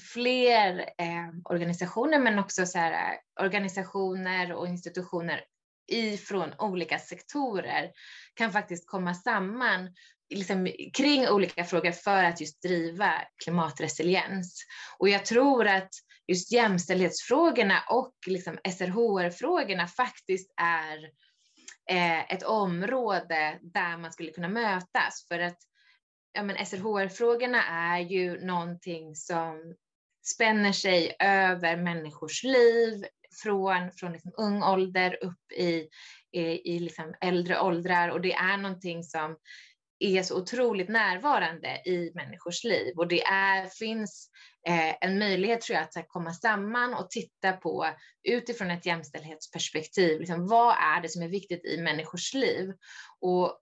fler 0.00 0.78
eh, 0.78 1.28
organisationer, 1.44 2.18
men 2.18 2.38
också 2.38 2.66
så 2.66 2.78
här, 2.78 3.18
organisationer 3.40 4.52
och 4.52 4.68
institutioner 4.68 5.44
ifrån 5.88 6.54
olika 6.58 6.98
sektorer 6.98 7.90
kan 8.34 8.52
faktiskt 8.52 8.86
komma 8.86 9.14
samman 9.14 9.94
liksom, 10.34 10.72
kring 10.92 11.28
olika 11.28 11.64
frågor 11.64 11.92
för 11.92 12.24
att 12.24 12.40
just 12.40 12.62
driva 12.62 13.12
klimatresiliens. 13.44 14.64
Och 14.98 15.08
jag 15.08 15.26
tror 15.26 15.66
att 15.66 15.90
just 16.32 16.52
jämställdhetsfrågorna 16.52 17.82
och 17.90 18.14
liksom 18.26 18.58
SRHR-frågorna 18.64 19.86
faktiskt 19.86 20.54
är 20.56 21.04
eh, 21.90 22.32
ett 22.32 22.42
område 22.42 23.58
där 23.62 23.96
man 23.96 24.12
skulle 24.12 24.32
kunna 24.32 24.48
mötas. 24.48 25.26
För 25.28 25.38
att 25.38 25.58
ja, 26.32 26.42
men 26.42 26.66
SRHR-frågorna 26.66 27.62
är 27.64 27.98
ju 28.00 28.46
någonting 28.46 29.16
som 29.16 29.74
spänner 30.24 30.72
sig 30.72 31.16
över 31.18 31.76
människors 31.76 32.42
liv 32.42 33.04
från, 33.42 33.90
från 33.92 34.12
liksom 34.12 34.32
ung 34.36 34.62
ålder 34.62 35.24
upp 35.24 35.52
i, 35.52 35.88
i, 36.32 36.74
i 36.74 36.78
liksom 36.78 37.14
äldre 37.20 37.60
åldrar. 37.60 38.08
Och 38.08 38.20
det 38.20 38.32
är 38.32 38.56
någonting 38.56 39.02
som 39.02 39.36
är 40.02 40.22
så 40.22 40.38
otroligt 40.38 40.88
närvarande 40.88 41.68
i 41.68 42.12
människors 42.14 42.64
liv 42.64 42.98
och 42.98 43.08
det 43.08 43.22
är, 43.22 43.66
finns 43.66 44.30
eh, 44.68 44.94
en 45.00 45.18
möjlighet 45.18 45.60
tror 45.60 45.76
jag 45.76 45.84
att 45.84 46.08
komma 46.08 46.32
samman 46.32 46.94
och 46.94 47.10
titta 47.10 47.52
på 47.52 47.86
utifrån 48.22 48.70
ett 48.70 48.86
jämställdhetsperspektiv, 48.86 50.20
liksom, 50.20 50.46
vad 50.46 50.74
är 50.74 51.00
det 51.00 51.08
som 51.08 51.22
är 51.22 51.28
viktigt 51.28 51.64
i 51.64 51.82
människors 51.82 52.34
liv? 52.34 52.72
Och 53.20 53.58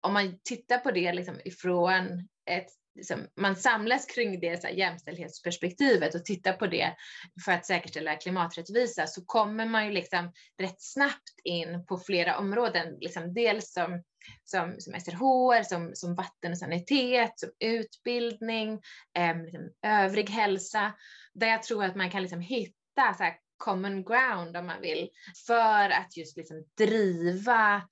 om 0.00 0.12
man 0.12 0.38
tittar 0.44 0.78
på 0.78 0.90
det 0.90 1.12
liksom 1.12 1.40
ifrån 1.44 2.28
ett 2.50 2.68
liksom, 2.96 3.26
man 3.36 3.56
samlas 3.56 4.06
kring 4.06 4.40
det 4.40 4.60
så 4.60 4.66
här, 4.66 4.74
jämställdhetsperspektivet 4.74 6.14
och 6.14 6.24
tittar 6.24 6.52
på 6.52 6.66
det 6.66 6.96
för 7.44 7.52
att 7.52 7.66
säkerställa 7.66 8.16
klimaträttvisa 8.16 9.06
så 9.06 9.24
kommer 9.24 9.66
man 9.66 9.86
ju 9.86 9.92
liksom 9.92 10.32
rätt 10.58 10.82
snabbt 10.82 11.40
in 11.44 11.86
på 11.86 11.98
flera 11.98 12.38
områden, 12.38 12.96
liksom 13.00 13.34
dels 13.34 13.72
som, 13.72 14.02
som, 14.44 14.74
som 14.78 15.00
SRH, 15.00 15.62
som, 15.68 15.90
som 15.94 16.14
vatten 16.14 16.52
och 16.52 16.58
sanitet, 16.58 17.32
som 17.36 17.50
utbildning, 17.58 18.80
eh, 19.18 19.42
liksom, 19.42 19.70
övrig 19.86 20.30
hälsa, 20.30 20.92
där 21.34 21.46
jag 21.46 21.62
tror 21.62 21.84
att 21.84 21.96
man 21.96 22.10
kan 22.10 22.22
liksom 22.22 22.40
hitta 22.40 23.14
så 23.16 23.22
här, 23.22 23.34
common 23.56 24.04
ground 24.04 24.56
om 24.56 24.66
man 24.66 24.80
vill, 24.80 25.08
för 25.46 25.90
att 25.90 26.16
just 26.16 26.36
liksom 26.36 26.64
driva 26.78 27.82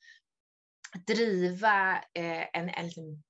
driva 1.07 1.97
eh, 2.15 2.43
en, 2.53 2.69
en 2.69 2.91
en 2.97 3.23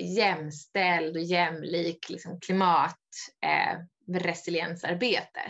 jämställd 0.00 1.16
och 1.16 1.22
jämlik 1.22 2.08
liksom, 2.08 2.40
klimatresiliensarbete. 2.40 5.40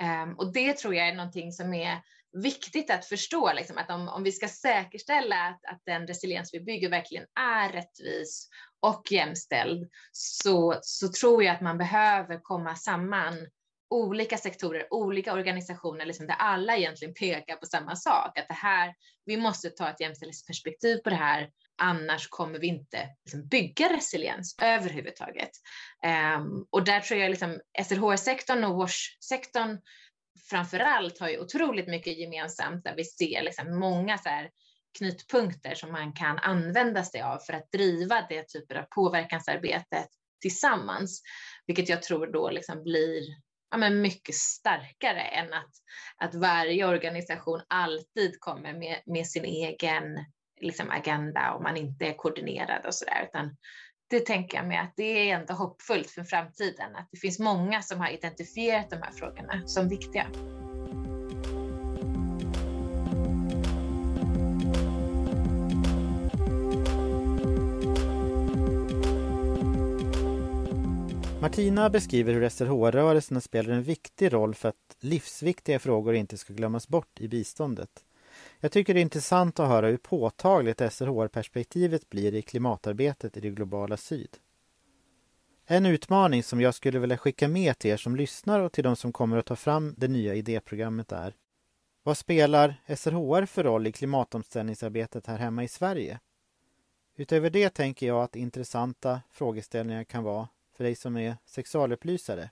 Eh, 0.00 0.08
ehm, 0.08 0.34
och 0.34 0.52
det 0.52 0.76
tror 0.76 0.94
jag 0.94 1.08
är 1.08 1.14
någonting 1.14 1.52
som 1.52 1.74
är 1.74 2.02
viktigt 2.42 2.90
att 2.90 3.04
förstå, 3.04 3.52
liksom, 3.52 3.78
att 3.78 3.90
om, 3.90 4.08
om 4.08 4.22
vi 4.22 4.32
ska 4.32 4.48
säkerställa 4.48 5.36
att, 5.36 5.64
att 5.64 5.82
den 5.86 6.06
resiliens 6.06 6.54
vi 6.54 6.60
bygger 6.60 6.90
verkligen 6.90 7.26
är 7.40 7.72
rättvis 7.72 8.48
och 8.80 9.02
jämställd, 9.10 9.90
så, 10.12 10.78
så 10.82 11.08
tror 11.08 11.44
jag 11.44 11.54
att 11.54 11.60
man 11.60 11.78
behöver 11.78 12.40
komma 12.42 12.74
samman 12.74 13.46
olika 13.90 14.36
sektorer, 14.36 14.86
olika 14.90 15.32
organisationer, 15.32 16.06
liksom, 16.06 16.26
där 16.26 16.34
alla 16.34 16.76
egentligen 16.76 17.14
pekar 17.14 17.56
på 17.56 17.66
samma 17.66 17.96
sak, 17.96 18.38
att 18.38 18.48
det 18.48 18.54
här, 18.54 18.94
vi 19.24 19.36
måste 19.36 19.70
ta 19.70 19.90
ett 19.90 20.00
jämställdhetsperspektiv 20.00 20.96
på 20.96 21.10
det 21.10 21.16
här, 21.16 21.50
annars 21.78 22.28
kommer 22.28 22.58
vi 22.58 22.66
inte 22.66 23.08
liksom, 23.24 23.48
bygga 23.48 23.92
resiliens 23.96 24.56
överhuvudtaget. 24.62 25.50
Um, 26.38 26.66
och 26.70 26.84
där 26.84 27.00
tror 27.00 27.20
jag 27.20 27.30
liksom, 27.30 27.60
SRHR-sektorn 27.84 28.64
och 28.64 28.76
WASH-sektorn 28.76 29.78
framför 30.50 30.78
allt 30.78 31.20
har 31.20 31.28
ju 31.28 31.40
otroligt 31.40 31.88
mycket 31.88 32.18
gemensamt, 32.18 32.84
där 32.84 32.96
vi 32.96 33.04
ser 33.04 33.42
liksom, 33.42 33.78
många 33.78 34.18
så 34.18 34.28
här, 34.28 34.50
knutpunkter 34.98 35.74
som 35.74 35.92
man 35.92 36.12
kan 36.12 36.38
använda 36.38 37.04
sig 37.04 37.22
av 37.22 37.38
för 37.38 37.52
att 37.52 37.72
driva 37.72 38.26
det 38.28 38.48
typen 38.48 38.76
av 38.76 38.82
påverkansarbetet 38.82 40.08
tillsammans, 40.40 41.22
vilket 41.66 41.88
jag 41.88 42.02
tror 42.02 42.26
då 42.26 42.50
liksom 42.50 42.82
blir 42.82 43.22
ja, 43.70 43.76
men 43.76 44.00
mycket 44.00 44.34
starkare 44.34 45.20
än 45.20 45.52
att, 45.52 45.72
att 46.16 46.34
varje 46.34 46.86
organisation 46.86 47.62
alltid 47.68 48.40
kommer 48.40 48.72
med, 48.72 49.02
med 49.06 49.26
sin 49.26 49.44
egen 49.44 50.04
liksom, 50.60 50.90
agenda 50.90 51.52
och 51.52 51.62
man 51.62 51.76
inte 51.76 52.06
är 52.06 52.12
koordinerad 52.12 52.86
och 52.86 52.94
sådär, 52.94 53.28
utan 53.28 53.56
det 54.10 54.20
tänker 54.20 54.58
jag 54.58 54.66
mig 54.66 54.78
att 54.78 54.92
det 54.96 55.30
är 55.30 55.34
ändå 55.34 55.54
hoppfullt 55.54 56.10
för 56.10 56.24
framtiden, 56.24 56.96
att 56.96 57.08
det 57.10 57.18
finns 57.18 57.38
många 57.38 57.82
som 57.82 58.00
har 58.00 58.08
identifierat 58.08 58.90
de 58.90 58.96
här 58.96 59.12
frågorna 59.12 59.62
som 59.66 59.88
viktiga. 59.88 60.26
Martina 71.40 71.90
beskriver 71.90 72.32
hur 72.32 72.48
SRHR-rörelserna 72.48 73.40
spelar 73.40 73.74
en 73.74 73.82
viktig 73.82 74.32
roll 74.32 74.54
för 74.54 74.68
att 74.68 74.96
livsviktiga 75.00 75.78
frågor 75.78 76.14
inte 76.14 76.38
ska 76.38 76.52
glömmas 76.52 76.88
bort 76.88 77.20
i 77.20 77.28
biståndet. 77.28 78.05
Jag 78.66 78.72
tycker 78.72 78.94
det 78.94 79.00
är 79.00 79.02
intressant 79.02 79.60
att 79.60 79.68
höra 79.68 79.86
hur 79.86 79.96
påtagligt 79.96 80.92
SRHR-perspektivet 80.92 82.10
blir 82.10 82.34
i 82.34 82.42
klimatarbetet 82.42 83.36
i 83.36 83.40
det 83.40 83.50
globala 83.50 83.96
syd. 83.96 84.36
En 85.66 85.86
utmaning 85.86 86.42
som 86.42 86.60
jag 86.60 86.74
skulle 86.74 86.98
vilja 86.98 87.18
skicka 87.18 87.48
med 87.48 87.78
till 87.78 87.90
er 87.90 87.96
som 87.96 88.16
lyssnar 88.16 88.60
och 88.60 88.72
till 88.72 88.84
de 88.84 88.96
som 88.96 89.12
kommer 89.12 89.36
att 89.36 89.46
ta 89.46 89.56
fram 89.56 89.94
det 89.96 90.08
nya 90.08 90.34
idéprogrammet 90.34 91.12
är 91.12 91.34
Vad 92.02 92.18
spelar 92.18 92.82
SRHR 92.96 93.46
för 93.46 93.64
roll 93.64 93.86
i 93.86 93.92
klimatomställningsarbetet 93.92 95.26
här 95.26 95.38
hemma 95.38 95.64
i 95.64 95.68
Sverige? 95.68 96.20
Utöver 97.16 97.50
det 97.50 97.70
tänker 97.70 98.06
jag 98.06 98.22
att 98.22 98.36
intressanta 98.36 99.20
frågeställningar 99.30 100.04
kan 100.04 100.24
vara 100.24 100.48
för 100.76 100.84
dig 100.84 100.94
som 100.94 101.16
är 101.16 101.36
sexualupplysare. 101.44 102.50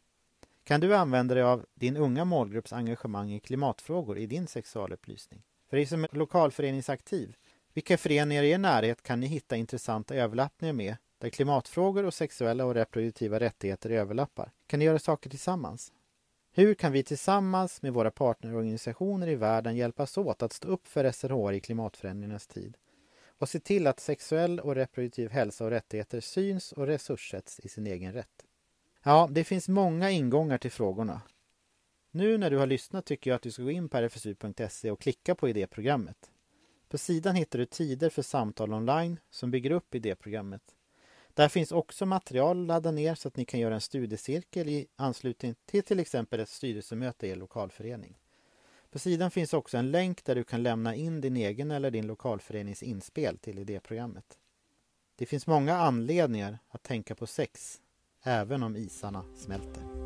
Kan 0.64 0.80
du 0.80 0.94
använda 0.96 1.34
dig 1.34 1.44
av 1.44 1.66
din 1.74 1.96
unga 1.96 2.24
målgrupps 2.24 2.72
engagemang 2.72 3.32
i 3.32 3.40
klimatfrågor 3.40 4.18
i 4.18 4.26
din 4.26 4.46
sexualupplysning? 4.46 5.42
För 5.74 5.76
dig 5.76 5.86
som 5.86 6.04
är 6.04 6.08
lokalföreningsaktiv, 6.12 7.36
vilka 7.72 7.98
föreningar 7.98 8.42
i 8.42 8.50
er 8.50 8.58
närhet 8.58 9.02
kan 9.02 9.20
ni 9.20 9.26
hitta 9.26 9.56
intressanta 9.56 10.14
överlappningar 10.14 10.72
med 10.72 10.96
där 11.18 11.28
klimatfrågor 11.28 12.04
och 12.04 12.14
sexuella 12.14 12.64
och 12.64 12.74
reproduktiva 12.74 13.40
rättigheter 13.40 13.90
överlappar? 13.90 14.52
Kan 14.66 14.78
ni 14.78 14.84
göra 14.84 14.98
saker 14.98 15.30
tillsammans? 15.30 15.92
Hur 16.52 16.74
kan 16.74 16.92
vi 16.92 17.02
tillsammans 17.02 17.82
med 17.82 17.92
våra 17.92 18.10
partnerorganisationer 18.10 19.28
i 19.28 19.34
världen 19.34 19.76
hjälpas 19.76 20.18
åt 20.18 20.42
att 20.42 20.52
stå 20.52 20.68
upp 20.68 20.86
för 20.86 21.12
SRHR 21.12 21.52
i 21.52 21.60
klimatförändringarnas 21.60 22.46
tid? 22.46 22.76
och 23.38 23.48
se 23.48 23.60
till 23.60 23.86
att 23.86 24.00
sexuell 24.00 24.60
och 24.60 24.74
reproduktiv 24.74 25.30
hälsa 25.30 25.64
och 25.64 25.70
rättigheter 25.70 26.20
syns 26.20 26.72
och 26.72 26.86
resurssätts 26.86 27.60
i 27.60 27.68
sin 27.68 27.86
egen 27.86 28.12
rätt. 28.12 28.44
Ja, 29.02 29.28
det 29.30 29.44
finns 29.44 29.68
många 29.68 30.10
ingångar 30.10 30.58
till 30.58 30.72
frågorna. 30.72 31.20
Nu 32.16 32.38
när 32.38 32.50
du 32.50 32.58
har 32.58 32.66
lyssnat 32.66 33.04
tycker 33.04 33.30
jag 33.30 33.36
att 33.36 33.42
du 33.42 33.50
ska 33.50 33.62
gå 33.62 33.70
in 33.70 33.88
på 33.88 33.98
rfsu.se 33.98 34.90
och 34.90 35.00
klicka 35.00 35.34
på 35.34 35.48
idéprogrammet. 35.48 36.30
På 36.88 36.98
sidan 36.98 37.34
hittar 37.34 37.58
du 37.58 37.66
tider 37.66 38.10
för 38.10 38.22
samtal 38.22 38.72
online 38.72 39.20
som 39.30 39.50
bygger 39.50 39.70
upp 39.70 39.94
idéprogrammet. 39.94 40.62
Där 41.34 41.48
finns 41.48 41.72
också 41.72 42.06
material 42.06 42.60
att 42.60 42.66
ladda 42.66 42.90
ner 42.90 43.14
så 43.14 43.28
att 43.28 43.36
ni 43.36 43.44
kan 43.44 43.60
göra 43.60 43.74
en 43.74 43.80
studiecirkel 43.80 44.68
i 44.68 44.86
anslutning 44.96 45.54
till 45.66 45.82
till 45.82 46.00
exempel 46.00 46.40
ett 46.40 46.48
styrelsemöte 46.48 47.26
i 47.26 47.30
er 47.30 47.36
lokalförening. 47.36 48.18
På 48.90 48.98
sidan 48.98 49.30
finns 49.30 49.54
också 49.54 49.76
en 49.76 49.90
länk 49.90 50.24
där 50.24 50.34
du 50.34 50.44
kan 50.44 50.62
lämna 50.62 50.94
in 50.94 51.20
din 51.20 51.36
egen 51.36 51.70
eller 51.70 51.90
din 51.90 52.06
lokalförenings 52.06 52.82
inspel 52.82 53.38
till 53.38 53.58
idéprogrammet. 53.58 54.38
Det 55.16 55.26
finns 55.26 55.46
många 55.46 55.74
anledningar 55.74 56.58
att 56.68 56.82
tänka 56.82 57.14
på 57.14 57.26
sex, 57.26 57.80
även 58.22 58.62
om 58.62 58.76
isarna 58.76 59.24
smälter. 59.36 60.03